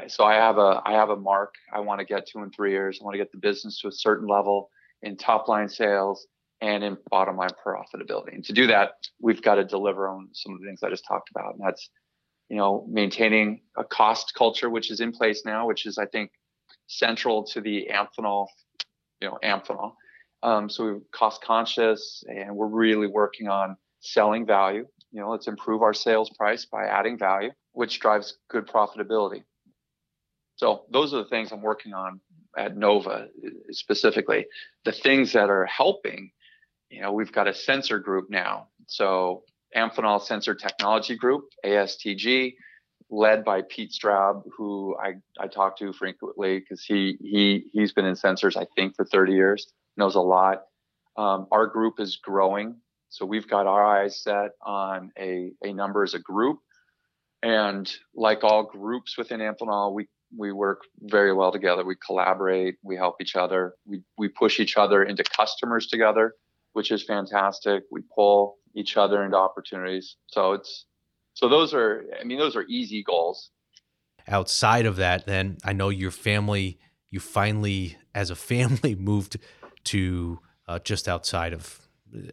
so 0.08 0.24
I 0.24 0.36
have 0.36 0.58
a 0.58 0.82
I 0.86 0.94
have 0.94 1.10
a 1.10 1.18
mark 1.18 1.56
I 1.74 1.82
want 1.82 2.00
to 2.00 2.06
get 2.06 2.28
to 2.28 2.44
in 2.44 2.52
three 2.52 2.72
years. 2.72 3.00
I 3.02 3.04
want 3.04 3.16
to 3.16 3.18
get 3.18 3.32
the 3.34 3.40
business 3.40 3.82
to 3.82 3.90
a 3.90 3.92
certain 3.92 4.30
level 4.30 4.70
in 5.02 5.18
top 5.18 5.50
line 5.50 5.68
sales 5.68 6.26
and 6.62 6.82
in 6.82 6.98
bottom 7.12 7.36
line 7.36 7.50
profitability. 7.66 8.36
And 8.36 8.46
to 8.46 8.54
do 8.54 8.68
that, 8.68 8.92
we've 9.20 9.42
got 9.42 9.56
to 9.56 9.66
deliver 9.66 10.08
on 10.08 10.30
some 10.32 10.54
of 10.54 10.62
the 10.62 10.66
things 10.66 10.82
I 10.82 10.90
just 10.90 11.06
talked 11.06 11.30
about. 11.30 11.56
And 11.56 11.62
that's, 11.62 11.90
you 12.48 12.56
know, 12.56 12.88
maintaining 12.90 13.64
a 13.76 13.84
cost 13.84 14.34
culture, 14.34 14.70
which 14.70 14.90
is 14.92 15.02
in 15.02 15.12
place 15.12 15.44
now, 15.44 15.68
which 15.68 15.86
is 15.86 15.98
I 15.98 16.06
think 16.06 16.32
central 16.88 17.44
to 17.44 17.62
the 17.62 17.90
Amphenol, 17.92 18.48
you 19.22 19.30
know, 19.30 19.38
Amphenol. 19.44 19.94
Um, 20.44 20.70
so 20.70 20.84
we're 20.84 21.00
cost 21.12 21.42
conscious 21.44 22.24
and 22.28 22.56
we're 22.56 22.68
really 22.68 23.08
working 23.08 23.48
on 23.48 23.78
selling 24.02 24.46
value. 24.46 24.86
You 25.12 25.22
know, 25.22 25.32
let's 25.32 25.48
improve 25.48 25.82
our 25.82 25.94
sales 25.94 26.30
price 26.38 26.66
by 26.66 26.86
adding 26.86 27.18
value, 27.18 27.52
which 27.74 28.00
drives 28.00 28.38
good 28.50 28.68
profitability. 28.68 29.44
So 30.58 30.86
those 30.92 31.14
are 31.14 31.18
the 31.18 31.30
things 31.30 31.52
I'm 31.52 31.62
working 31.62 31.94
on 31.94 32.22
at 32.58 32.78
Nova 32.78 33.28
specifically. 33.72 34.46
The 34.86 34.92
things 34.92 35.34
that 35.34 35.50
are 35.50 35.66
helping, 35.66 36.32
you 36.90 37.02
know, 37.02 37.12
we've 37.12 37.32
got 37.32 37.48
a 37.48 37.54
sensor 37.54 38.00
group 38.00 38.30
now. 38.30 38.68
So 38.88 39.44
Amphenol 39.76 40.22
Sensor 40.22 40.56
Technology 40.56 41.16
Group, 41.16 41.46
ASTG, 41.66 42.54
led 43.16 43.46
by 43.46 43.62
Pete 43.62 43.92
Straub, 43.92 44.44
who 44.56 44.96
I, 44.98 45.14
I 45.40 45.48
talk 45.48 45.78
to 45.80 45.94
frequently 45.94 46.60
because 46.60 46.84
he 46.84 47.18
he 47.22 47.66
he's 47.72 47.94
been 47.94 48.06
in 48.06 48.16
sensors 48.16 48.58
I 48.58 48.68
think 48.76 48.96
for 48.96 49.06
30 49.06 49.34
years, 49.34 49.72
knows 49.98 50.16
a 50.16 50.22
lot. 50.22 50.64
Um, 51.18 51.48
our 51.52 51.66
group 51.66 52.00
is 52.00 52.18
growing, 52.18 52.76
so 53.10 53.26
we've 53.26 53.48
got 53.48 53.68
our 53.68 53.86
eyes 53.86 54.22
set 54.22 54.52
on 54.62 55.12
a 55.18 55.52
a 55.64 55.74
number 55.74 56.04
as 56.04 56.14
a 56.14 56.20
group, 56.20 56.60
and 57.42 57.92
like 58.14 58.44
all 58.44 58.64
groups 58.64 59.18
within 59.18 59.40
Amphenol, 59.40 59.94
we 59.94 60.08
we 60.38 60.52
work 60.52 60.82
very 61.00 61.32
well 61.34 61.52
together. 61.52 61.86
We 61.86 61.96
collaborate, 62.06 62.76
we 62.84 62.98
help 62.98 63.16
each 63.22 63.36
other, 63.36 63.76
we 63.86 64.02
we 64.18 64.28
push 64.28 64.60
each 64.60 64.76
other 64.76 65.04
into 65.04 65.24
customers 65.24 65.88
together, 65.88 66.36
which 66.74 66.92
is 66.92 67.04
fantastic. 67.04 67.84
We 67.92 68.02
pull 68.14 68.58
each 68.76 68.98
other 68.98 69.24
into 69.24 69.38
opportunities. 69.38 70.18
So 70.28 70.52
it's 70.52 70.86
so 71.36 71.50
those 71.50 71.74
are, 71.74 72.06
I 72.20 72.24
mean, 72.24 72.40
those 72.40 72.56
are 72.56 72.64
easy 72.64 73.04
goals. 73.04 73.52
Outside 74.28 74.86
of 74.86 74.96
that, 74.96 75.28
then 75.28 75.58
I 75.64 75.74
know 75.74 75.90
your 75.90 76.10
family, 76.10 76.80
you 77.12 77.20
finally, 77.20 77.98
as 78.16 78.30
a 78.32 78.36
family, 78.36 78.96
moved 79.00 79.38
to 79.86 80.40
uh, 80.68 80.80
just 80.80 81.08
outside 81.08 81.54
of 81.54 81.82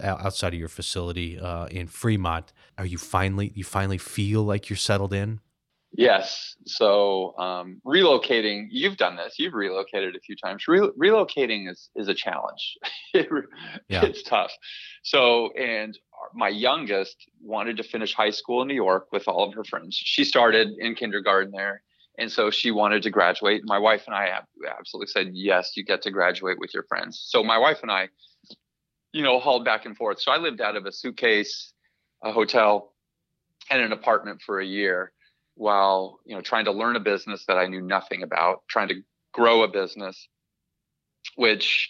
outside 0.01 0.55
of 0.55 0.61
your 0.61 0.69
facility 0.69 1.39
uh, 1.39 1.67
in 1.67 1.89
Fremont. 1.89 2.53
Are 2.79 2.87
you 2.87 2.97
finally 2.97 3.53
you 3.55 3.65
finally 3.65 3.99
feel 3.99 4.45
like 4.45 4.71
you're 4.71 4.77
settled 4.77 5.13
in? 5.13 5.41
Yes. 5.95 6.57
So 6.65 7.37
um, 7.37 7.83
relocating, 7.85 8.69
you've 8.71 8.97
done 8.97 9.17
this. 9.17 9.39
You've 9.39 9.53
relocated 9.53 10.17
a 10.17 10.21
few 10.21 10.37
times. 10.37 10.67
Re- 10.67 10.91
relocating 10.99 11.71
is 11.71 11.91
is 11.97 12.09
a 12.09 12.15
challenge. 12.15 12.79
yeah. 13.15 13.23
It's 14.05 14.23
tough. 14.23 14.53
So, 15.03 15.53
and 15.53 15.99
my 16.35 16.49
youngest 16.49 17.17
wanted 17.41 17.77
to 17.77 17.83
finish 17.83 18.15
high 18.15 18.31
school 18.31 18.63
in 18.63 18.69
New 18.69 18.75
York 18.75 19.09
with 19.13 19.29
all 19.29 19.45
of 19.45 19.55
her 19.55 19.65
friends. 19.65 19.95
She 19.97 20.25
started 20.25 20.71
in 20.79 20.95
kindergarten 20.95 21.53
there, 21.53 21.83
and 22.19 22.31
so 22.31 22.51
she 22.51 22.71
wanted 22.71 23.03
to 23.03 23.11
graduate. 23.11 23.63
My 23.65 23.79
wife 23.79 24.05
and 24.07 24.15
I 24.15 24.39
absolutely 24.79 25.09
said, 25.09 25.31
"Yes, 25.33 25.77
you 25.77 25.85
get 25.85 26.03
to 26.03 26.11
graduate 26.11 26.59
with 26.59 26.75
your 26.75 26.85
friends." 26.85 27.23
So 27.27 27.43
my 27.43 27.59
wife 27.59 27.81
and 27.83 27.91
I, 27.91 28.09
you 29.13 29.23
know, 29.23 29.39
hauled 29.39 29.65
back 29.65 29.87
and 29.87 29.97
forth. 29.97 30.21
So 30.21 30.33
I 30.33 30.39
lived 30.39 30.61
out 30.61 30.77
of 30.77 30.87
a 30.87 30.93
suitcase, 30.93 31.73
a 32.23 32.33
hotel, 32.33 32.95
and 33.71 33.83
an 33.83 33.93
apartment 33.93 34.43
for 34.43 34.61
a 34.61 34.67
year 34.67 35.13
while 35.55 36.21
you 36.25 36.35
know 36.35 36.41
trying 36.41 36.65
to 36.65 36.73
learn 36.73 36.97
a 36.97 37.01
business 37.01 37.45
that 37.47 37.59
I 37.59 37.67
knew 37.67 37.81
nothing 37.81 38.23
about, 38.23 38.63
trying 38.69 38.89
to 38.89 39.03
grow 39.33 39.63
a 39.63 39.69
business, 39.69 40.29
which 41.37 41.89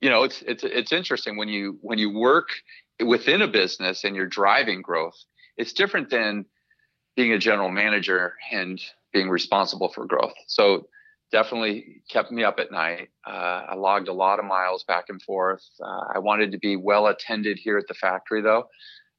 you 0.00 0.10
know 0.10 0.22
it's 0.24 0.42
it's 0.42 0.64
it's 0.64 0.92
interesting 0.92 1.36
when 1.36 1.48
you 1.48 1.78
when 1.80 1.98
you 1.98 2.10
work 2.10 2.48
within 3.04 3.42
a 3.42 3.48
business 3.48 4.04
and 4.04 4.14
you're 4.14 4.26
driving 4.26 4.82
growth. 4.82 5.16
It's 5.56 5.72
different 5.72 6.10
than 6.10 6.46
being 7.16 7.32
a 7.32 7.38
general 7.38 7.70
manager 7.70 8.34
and 8.52 8.80
being 9.12 9.28
responsible 9.28 9.88
for 9.88 10.06
growth. 10.06 10.34
So 10.48 10.88
definitely 11.30 12.02
kept 12.08 12.30
me 12.30 12.44
up 12.44 12.58
at 12.58 12.72
night. 12.72 13.08
Uh, 13.26 13.66
I 13.70 13.74
logged 13.74 14.08
a 14.08 14.12
lot 14.12 14.38
of 14.38 14.44
miles 14.44 14.84
back 14.84 15.06
and 15.08 15.20
forth. 15.22 15.64
Uh, 15.82 16.04
I 16.14 16.18
wanted 16.18 16.52
to 16.52 16.58
be 16.58 16.76
well 16.76 17.06
attended 17.06 17.58
here 17.58 17.78
at 17.78 17.86
the 17.88 17.94
factory 17.94 18.42
though. 18.42 18.68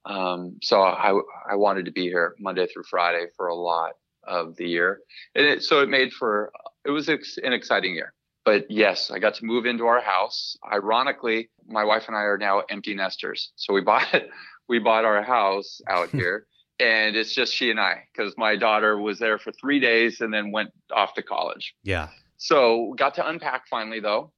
Um, 0.05 0.57
so 0.61 0.81
I, 0.81 1.19
I 1.49 1.55
wanted 1.55 1.85
to 1.85 1.91
be 1.91 2.03
here 2.03 2.35
Monday 2.39 2.67
through 2.67 2.83
Friday 2.89 3.25
for 3.35 3.47
a 3.47 3.55
lot 3.55 3.93
of 4.23 4.55
the 4.55 4.67
year. 4.67 4.99
And 5.33 5.45
it, 5.45 5.63
so 5.63 5.81
it 5.81 5.89
made 5.89 6.13
for, 6.13 6.51
it 6.85 6.91
was 6.91 7.09
ex- 7.09 7.38
an 7.43 7.53
exciting 7.53 7.95
year. 7.95 8.13
But 8.45 8.69
yes, 8.69 9.12
I 9.12 9.19
got 9.19 9.34
to 9.36 9.45
move 9.45 9.65
into 9.65 9.86
our 9.86 10.01
house. 10.01 10.55
Ironically, 10.71 11.49
my 11.67 11.84
wife 11.84 12.05
and 12.08 12.15
I 12.15 12.21
are 12.21 12.38
now 12.38 12.62
empty 12.69 12.93
nesters. 12.93 13.51
So 13.55 13.73
we 13.73 13.81
bought, 13.81 14.08
we 14.69 14.79
bought 14.79 15.03
our 15.03 15.23
house 15.23 15.81
out 15.89 16.10
here 16.12 16.47
and 16.79 17.15
it's 17.15 17.34
just 17.34 17.53
she 17.53 17.69
and 17.69 17.79
I 17.79 18.08
because 18.12 18.34
my 18.38 18.55
daughter 18.55 18.97
was 18.99 19.19
there 19.19 19.39
for 19.39 19.51
three 19.51 19.79
days 19.79 20.21
and 20.21 20.34
then 20.34 20.51
went 20.51 20.71
off 20.91 21.13
to 21.13 21.23
college. 21.23 21.73
Yeah. 21.84 22.10
So 22.38 22.93
got 22.97 23.15
to 23.15 23.27
unpack 23.27 23.67
finally 23.69 23.99
though. 23.99 24.31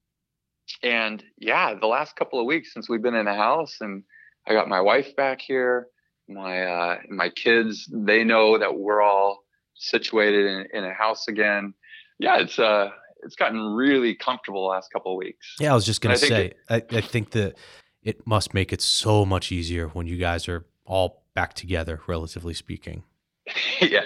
And 0.84 1.24
yeah, 1.38 1.74
the 1.74 1.88
last 1.88 2.15
couple 2.15 2.39
of 2.39 2.46
weeks 2.46 2.74
since 2.74 2.89
we've 2.89 3.02
been 3.02 3.15
in 3.15 3.26
the 3.26 3.34
house 3.34 3.78
and 3.82 4.04
I 4.48 4.54
got 4.54 4.67
my 4.67 4.82
wife 4.82 5.15
back 5.15 5.41
here. 5.41 5.88
My 6.30 6.63
uh, 6.63 6.98
my 7.10 7.30
kids, 7.30 7.89
they 7.91 8.24
know 8.24 8.58
that 8.58 8.78
we're 8.78 9.02
all 9.02 9.43
situated 9.76 10.46
in, 10.46 10.67
in 10.74 10.84
a 10.84 10.93
house 10.93 11.28
again. 11.28 11.74
Yeah, 12.20 12.39
it's 12.39 12.60
uh 12.60 12.89
it's 13.23 13.36
gotten 13.36 13.60
really 13.73 14.15
comfortable 14.15 14.63
the 14.63 14.69
last 14.69 14.91
couple 14.91 15.13
of 15.13 15.17
weeks. 15.17 15.56
Yeah, 15.60 15.71
I 15.71 15.75
was 15.75 15.86
just 15.86 16.01
gonna 16.01 16.17
say, 16.17 16.47
it, 16.47 16.58
I, 16.69 16.97
I 16.97 17.01
think 17.01 17.32
that 17.32 17.58
it 18.03 18.25
must 18.25 18.53
make 18.53 18.71
it 18.71 18.82
so 18.82 19.25
much 19.25 19.51
easier 19.51 19.88
when 19.88 20.08
you 20.08 20.17
guys 20.17 20.47
are 20.47 20.65
all 20.86 21.23
back 21.34 21.53
together, 21.53 22.01
relatively 22.08 22.53
speaking. 22.53 23.03
yeah, 23.82 24.01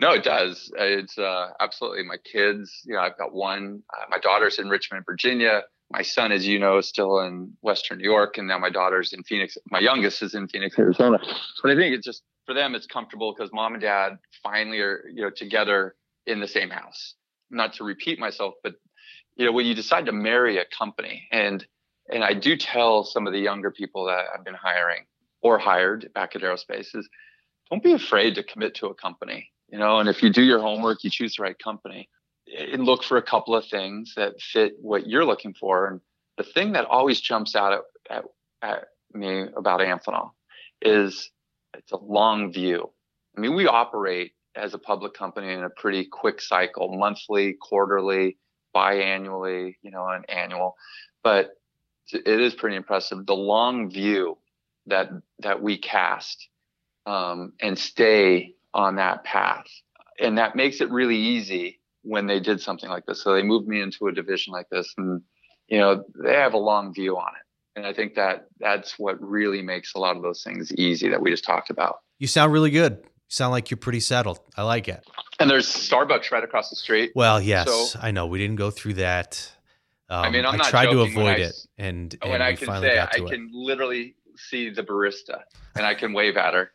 no, 0.00 0.12
it 0.12 0.24
does. 0.24 0.70
It's 0.76 1.18
uh, 1.18 1.48
absolutely 1.60 2.04
my 2.04 2.16
kids. 2.18 2.82
You 2.84 2.94
know, 2.94 3.00
I've 3.00 3.18
got 3.18 3.32
one. 3.32 3.82
Uh, 3.92 4.04
my 4.10 4.18
daughter's 4.18 4.58
in 4.58 4.68
Richmond, 4.68 5.04
Virginia 5.06 5.62
my 5.90 6.02
son, 6.02 6.30
as 6.30 6.46
you 6.46 6.58
know, 6.58 6.78
is 6.78 6.88
still 6.88 7.18
in 7.20 7.52
Western 7.62 7.98
New 7.98 8.04
York, 8.04 8.38
and 8.38 8.46
now 8.46 8.58
my 8.58 8.70
daughter's 8.70 9.12
in 9.12 9.24
Phoenix. 9.24 9.58
My 9.70 9.80
youngest 9.80 10.22
is 10.22 10.34
in 10.34 10.46
Phoenix, 10.46 10.78
Arizona. 10.78 11.18
But 11.62 11.72
I 11.72 11.74
think 11.74 11.96
it's 11.96 12.06
just 12.06 12.22
for 12.46 12.54
them, 12.54 12.74
it's 12.74 12.86
comfortable 12.86 13.34
because 13.34 13.52
mom 13.52 13.74
and 13.74 13.82
dad 13.82 14.18
finally 14.42 14.78
are, 14.78 15.04
you 15.12 15.22
know, 15.22 15.30
together 15.30 15.96
in 16.26 16.38
the 16.40 16.46
same 16.46 16.70
house. 16.70 17.14
Not 17.50 17.74
to 17.74 17.84
repeat 17.84 18.18
myself, 18.18 18.54
but 18.62 18.74
you 19.36 19.46
know, 19.46 19.52
when 19.52 19.66
you 19.66 19.74
decide 19.74 20.06
to 20.06 20.12
marry 20.12 20.58
a 20.58 20.64
company, 20.76 21.26
and 21.32 21.66
and 22.12 22.24
I 22.24 22.34
do 22.34 22.56
tell 22.56 23.04
some 23.04 23.26
of 23.26 23.32
the 23.32 23.38
younger 23.38 23.70
people 23.70 24.06
that 24.06 24.26
I've 24.34 24.44
been 24.44 24.54
hiring 24.54 25.04
or 25.42 25.58
hired 25.58 26.12
back 26.12 26.34
at 26.36 26.42
aerospace 26.42 26.94
is 26.94 27.08
don't 27.70 27.82
be 27.82 27.92
afraid 27.92 28.34
to 28.34 28.42
commit 28.42 28.74
to 28.76 28.86
a 28.86 28.94
company. 28.94 29.50
You 29.68 29.78
know, 29.78 30.00
and 30.00 30.08
if 30.08 30.22
you 30.22 30.30
do 30.30 30.42
your 30.42 30.60
homework, 30.60 31.04
you 31.04 31.10
choose 31.10 31.36
the 31.36 31.44
right 31.44 31.58
company 31.58 32.08
eh, 32.52 32.66
and 32.72 32.84
look 32.84 33.04
for 33.04 33.16
a 33.16 33.22
couple 33.22 33.54
of 33.54 33.64
things 33.66 34.14
that 34.16 34.40
fit 34.40 34.74
what 34.80 35.06
you're 35.06 35.24
looking 35.24 35.54
for. 35.54 35.86
And 35.86 36.00
the 36.36 36.42
thing 36.42 36.72
that 36.72 36.86
always 36.86 37.20
jumps 37.20 37.54
out 37.54 37.72
at, 37.72 37.80
at, 38.10 38.24
at 38.62 38.84
me 39.12 39.46
about 39.56 39.80
Amphenol 39.80 40.30
is 40.82 41.30
it's 41.74 41.92
a 41.92 41.96
long 41.96 42.52
view. 42.52 42.90
I 43.36 43.40
mean, 43.40 43.54
we 43.54 43.66
operate 43.66 44.32
as 44.56 44.74
a 44.74 44.78
public 44.78 45.14
company 45.14 45.52
in 45.52 45.62
a 45.62 45.70
pretty 45.70 46.04
quick 46.04 46.40
cycle, 46.40 46.96
monthly, 46.96 47.54
quarterly, 47.54 48.36
biannually, 48.74 49.76
you 49.82 49.90
know, 49.90 50.06
an 50.08 50.24
annual. 50.28 50.76
But 51.22 51.50
it 52.12 52.40
is 52.40 52.54
pretty 52.54 52.76
impressive 52.76 53.26
the 53.26 53.34
long 53.34 53.90
view 53.90 54.38
that 54.86 55.10
that 55.40 55.62
we 55.62 55.78
cast 55.78 56.48
um, 57.06 57.52
and 57.60 57.78
stay 57.78 58.54
on 58.74 58.96
that 58.96 59.24
path, 59.24 59.66
and 60.20 60.38
that 60.38 60.56
makes 60.56 60.80
it 60.80 60.90
really 60.90 61.16
easy 61.16 61.80
when 62.02 62.26
they 62.26 62.40
did 62.40 62.60
something 62.60 62.88
like 62.88 63.06
this. 63.06 63.22
So 63.22 63.34
they 63.34 63.42
moved 63.42 63.68
me 63.68 63.80
into 63.80 64.06
a 64.08 64.12
division 64.12 64.52
like 64.52 64.68
this, 64.70 64.92
and 64.96 65.22
you 65.68 65.78
know 65.78 66.04
they 66.22 66.34
have 66.34 66.54
a 66.54 66.58
long 66.58 66.92
view 66.92 67.16
on 67.16 67.28
it. 67.28 67.46
And 67.76 67.86
I 67.86 67.92
think 67.92 68.16
that 68.16 68.46
that's 68.58 68.98
what 68.98 69.20
really 69.20 69.62
makes 69.62 69.94
a 69.94 69.98
lot 69.98 70.16
of 70.16 70.22
those 70.22 70.42
things 70.42 70.72
easy 70.72 71.08
that 71.08 71.22
we 71.22 71.30
just 71.30 71.44
talked 71.44 71.70
about. 71.70 72.00
You 72.18 72.26
sound 72.26 72.52
really 72.52 72.70
good. 72.70 73.02
Sound 73.30 73.52
like 73.52 73.70
you're 73.70 73.78
pretty 73.78 74.00
settled. 74.00 74.40
I 74.56 74.64
like 74.64 74.88
it. 74.88 75.06
And 75.38 75.48
there's 75.48 75.68
Starbucks 75.68 76.32
right 76.32 76.42
across 76.42 76.68
the 76.68 76.74
street. 76.74 77.12
Well, 77.14 77.40
yes, 77.40 77.92
so, 77.92 78.00
I 78.02 78.10
know. 78.10 78.26
We 78.26 78.40
didn't 78.40 78.56
go 78.56 78.72
through 78.72 78.94
that. 78.94 79.50
Um, 80.08 80.24
I 80.24 80.30
mean, 80.30 80.44
I'm 80.44 80.60
I 80.60 80.68
tried 80.68 80.90
to 80.90 81.02
avoid 81.02 81.38
I, 81.38 81.42
it, 81.42 81.66
and, 81.78 82.16
and 82.20 82.30
when 82.32 82.42
I 82.42 82.56
can 82.56 82.66
say 82.80 82.98
I 82.98 83.06
can 83.06 83.48
literally 83.52 84.16
see 84.36 84.68
the 84.68 84.82
barista, 84.82 85.42
and 85.76 85.86
I 85.86 85.94
can 85.94 86.12
wave 86.12 86.36
at 86.36 86.54
her, 86.54 86.72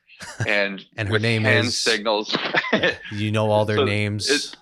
and 0.48 0.84
and 0.98 1.10
her 1.10 1.20
name 1.20 1.46
is 1.46 1.78
signals. 1.78 2.36
you 3.12 3.32
know 3.32 3.52
all 3.52 3.66
their 3.66 3.78
so 3.78 3.84
names. 3.84 4.56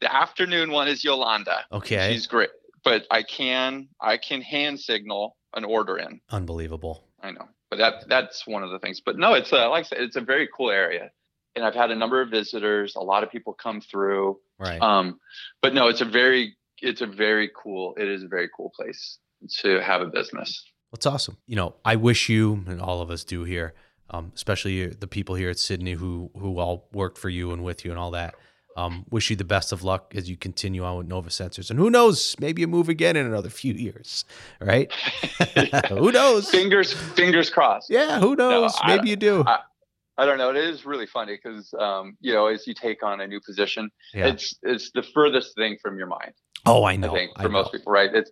The 0.00 0.14
afternoon 0.14 0.70
one 0.70 0.86
is 0.86 1.02
Yolanda. 1.02 1.64
Okay. 1.72 2.12
She's 2.12 2.28
great. 2.28 2.50
But 2.84 3.06
I 3.10 3.24
can 3.24 3.88
I 4.00 4.18
can 4.18 4.40
hand 4.40 4.78
signal 4.78 5.36
an 5.54 5.64
order 5.64 5.98
in. 5.98 6.20
Unbelievable. 6.30 7.04
I 7.20 7.32
know. 7.32 7.48
But 7.70 7.78
that 7.78 8.08
that's 8.08 8.46
one 8.46 8.62
of 8.62 8.70
the 8.70 8.78
things. 8.78 9.00
But 9.00 9.18
no, 9.18 9.34
it's 9.34 9.50
a, 9.50 9.66
like 9.66 9.86
I 9.86 9.88
said, 9.88 9.98
it's 10.00 10.16
a 10.16 10.20
very 10.20 10.48
cool 10.56 10.70
area. 10.70 11.10
And 11.56 11.64
I've 11.64 11.74
had 11.74 11.90
a 11.90 11.96
number 11.96 12.20
of 12.20 12.30
visitors. 12.30 12.94
A 12.96 13.00
lot 13.00 13.22
of 13.24 13.30
people 13.30 13.52
come 13.52 13.80
through. 13.80 14.38
Right. 14.58 14.80
Um, 14.80 15.18
but 15.62 15.74
no, 15.74 15.88
it's 15.88 16.00
a 16.00 16.04
very 16.04 16.56
it's 16.82 17.00
a 17.00 17.06
very 17.06 17.50
cool. 17.54 17.94
It 17.98 18.08
is 18.08 18.22
a 18.22 18.28
very 18.28 18.48
cool 18.56 18.72
place 18.74 19.18
to 19.60 19.82
have 19.82 20.00
a 20.00 20.06
business. 20.06 20.64
That's 20.92 21.06
awesome. 21.06 21.36
You 21.46 21.56
know, 21.56 21.74
I 21.84 21.96
wish 21.96 22.28
you 22.28 22.64
and 22.66 22.80
all 22.80 23.00
of 23.00 23.10
us 23.10 23.24
do 23.24 23.44
here, 23.44 23.74
um, 24.10 24.32
especially 24.34 24.86
the 24.88 25.06
people 25.06 25.34
here 25.34 25.50
at 25.50 25.58
Sidney 25.58 25.92
who 25.92 26.30
who 26.36 26.58
all 26.58 26.88
worked 26.92 27.18
for 27.18 27.28
you 27.28 27.52
and 27.52 27.62
with 27.62 27.84
you 27.84 27.90
and 27.90 27.98
all 27.98 28.10
that. 28.12 28.34
Um, 28.76 29.04
wish 29.10 29.30
you 29.30 29.36
the 29.36 29.44
best 29.44 29.72
of 29.72 29.82
luck 29.82 30.14
as 30.16 30.30
you 30.30 30.36
continue 30.36 30.84
on 30.84 30.96
with 30.96 31.08
Nova 31.08 31.28
Sensors. 31.28 31.70
And 31.70 31.78
who 31.78 31.90
knows, 31.90 32.36
maybe 32.38 32.62
you 32.62 32.68
move 32.68 32.88
again 32.88 33.16
in 33.16 33.26
another 33.26 33.50
few 33.50 33.74
years, 33.74 34.24
right? 34.60 34.90
who 35.88 36.12
knows? 36.12 36.48
Fingers, 36.48 36.92
fingers 36.92 37.50
crossed. 37.50 37.90
Yeah, 37.90 38.20
who 38.20 38.36
knows? 38.36 38.72
No, 38.86 38.96
maybe 38.96 39.10
you 39.10 39.16
do. 39.16 39.44
I, 39.44 39.58
I, 40.22 40.26
don't 40.26 40.38
know. 40.38 40.50
It 40.50 40.56
is 40.56 40.84
really 40.84 41.06
funny 41.06 41.38
because, 41.42 41.72
um, 41.78 42.16
you 42.20 42.32
know, 42.32 42.46
as 42.46 42.66
you 42.66 42.74
take 42.74 43.02
on 43.02 43.20
a 43.20 43.26
new 43.26 43.40
position, 43.40 43.90
yeah. 44.14 44.28
it's 44.28 44.54
it's 44.62 44.90
the 44.92 45.02
furthest 45.02 45.54
thing 45.54 45.78
from 45.82 45.98
your 45.98 46.06
mind. 46.06 46.32
Oh, 46.66 46.84
I 46.84 46.96
know. 46.96 47.10
I 47.10 47.14
think 47.14 47.36
for 47.36 47.44
I 47.44 47.48
most 47.48 47.72
people, 47.72 47.92
right? 47.92 48.10
It's 48.12 48.30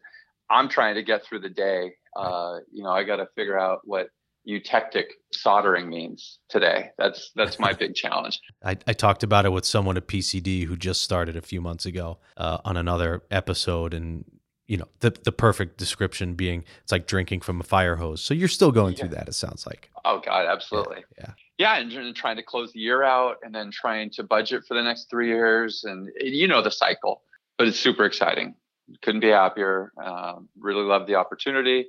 I'm 0.51 0.69
trying 0.69 0.95
to 0.95 1.03
get 1.03 1.25
through 1.25 1.41
the 1.41 1.51
day. 1.51 1.93
Uh, 2.17 2.59
you 2.73 2.83
know, 2.83 2.91
I 2.91 3.05
got 3.05 3.17
to 3.17 3.27
figure 3.37 3.59
out 3.59 3.81
what 3.85 4.09
eutectic 4.49 5.05
soldering 5.33 5.89
means 5.89 6.39
today. 6.49 6.91
That's 6.99 7.31
that's 7.37 7.59
my 7.59 7.73
big 7.73 7.95
challenge. 8.03 8.41
I, 8.65 8.77
I, 8.87 8.93
talked 8.95 9.23
about 9.23 9.45
it 9.45 9.51
with 9.51 9.67
someone 9.67 9.97
at 9.97 10.09
PCD 10.09 10.65
who 10.65 10.77
just 10.77 11.03
started 11.03 11.37
a 11.37 11.43
few 11.43 11.61
months 11.61 11.87
ago 11.87 12.19
uh, 12.37 12.59
on 12.65 12.77
another 12.77 13.23
episode, 13.31 13.93
and 13.93 14.25
you 14.67 14.79
know 14.79 14.89
the 15.01 15.11
the 15.11 15.33
perfect 15.33 15.77
description 15.77 16.35
being 16.35 16.65
it's 16.83 16.93
like 16.93 17.07
drinking 17.07 17.41
from 17.41 17.61
a 17.61 17.65
fire 17.65 17.97
hose. 17.97 18.23
So 18.23 18.35
you're 18.35 18.49
still 18.49 18.73
going 18.73 18.95
yeah. 18.95 19.01
through 19.01 19.09
that. 19.11 19.29
It 19.29 19.35
sounds 19.35 19.67
like. 19.67 19.91
Oh 20.05 20.21
God, 20.25 20.47
absolutely. 20.47 21.05
Yeah. 21.19 21.27
Yeah, 21.27 21.33
and, 21.59 21.93
and 21.93 22.15
trying 22.15 22.37
to 22.37 22.43
close 22.43 22.73
the 22.73 22.81
year 22.81 23.03
out, 23.03 23.37
and 23.43 23.55
then 23.55 23.71
trying 23.71 24.11
to 24.11 24.23
budget 24.23 24.65
for 24.67 24.75
the 24.75 24.83
next 24.83 25.11
three 25.11 25.29
years, 25.29 25.85
and 25.85 26.09
you 26.21 26.47
know 26.47 26.63
the 26.63 26.71
cycle. 26.71 27.23
But 27.57 27.69
it's 27.69 27.81
super 27.81 28.05
exciting. 28.05 28.55
Couldn't 29.03 29.21
be 29.21 29.29
happier. 29.29 29.93
Uh, 30.03 30.37
really 30.59 30.83
love 30.83 31.07
the 31.07 31.17
opportunity 31.17 31.89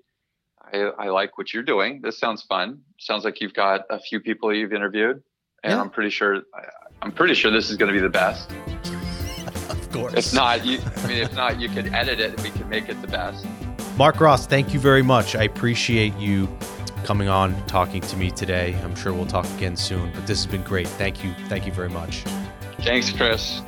I, 0.73 0.77
I 0.97 1.09
like 1.09 1.37
what 1.37 1.53
you're 1.53 1.63
doing. 1.63 2.01
This 2.01 2.17
sounds 2.17 2.43
fun. 2.43 2.81
Sounds 2.99 3.23
like 3.23 3.41
you've 3.41 3.53
got 3.53 3.81
a 3.89 3.99
few 3.99 4.19
people 4.19 4.53
you've 4.53 4.73
interviewed, 4.73 5.21
and 5.63 5.73
yeah. 5.73 5.81
I'm 5.81 5.89
pretty 5.89 6.09
sure 6.09 6.41
I'm 7.01 7.11
pretty 7.11 7.33
sure 7.33 7.51
this 7.51 7.69
is 7.69 7.77
going 7.77 7.93
to 7.93 7.97
be 7.97 8.01
the 8.01 8.09
best. 8.09 8.51
of 9.69 9.91
course. 9.91 10.13
If 10.13 10.33
not, 10.33 10.65
you, 10.65 10.79
I 10.97 11.07
mean, 11.07 11.17
if 11.17 11.33
not, 11.33 11.59
you 11.59 11.69
could 11.69 11.93
edit 11.93 12.19
it 12.19 12.31
and 12.31 12.41
we 12.41 12.49
can 12.49 12.67
make 12.69 12.89
it 12.89 13.01
the 13.01 13.07
best. 13.07 13.45
Mark 13.97 14.19
Ross, 14.19 14.45
thank 14.45 14.73
you 14.73 14.79
very 14.79 15.01
much. 15.01 15.35
I 15.35 15.43
appreciate 15.43 16.15
you 16.17 16.47
coming 17.03 17.29
on, 17.29 17.55
talking 17.65 18.01
to 18.01 18.17
me 18.17 18.31
today. 18.31 18.75
I'm 18.83 18.95
sure 18.95 19.13
we'll 19.13 19.25
talk 19.25 19.49
again 19.51 19.75
soon, 19.75 20.11
but 20.13 20.27
this 20.27 20.43
has 20.43 20.51
been 20.51 20.63
great. 20.63 20.87
Thank 20.87 21.23
you. 21.23 21.33
Thank 21.47 21.65
you 21.65 21.71
very 21.71 21.89
much. 21.89 22.23
Thanks, 22.81 23.11
Chris. 23.11 23.61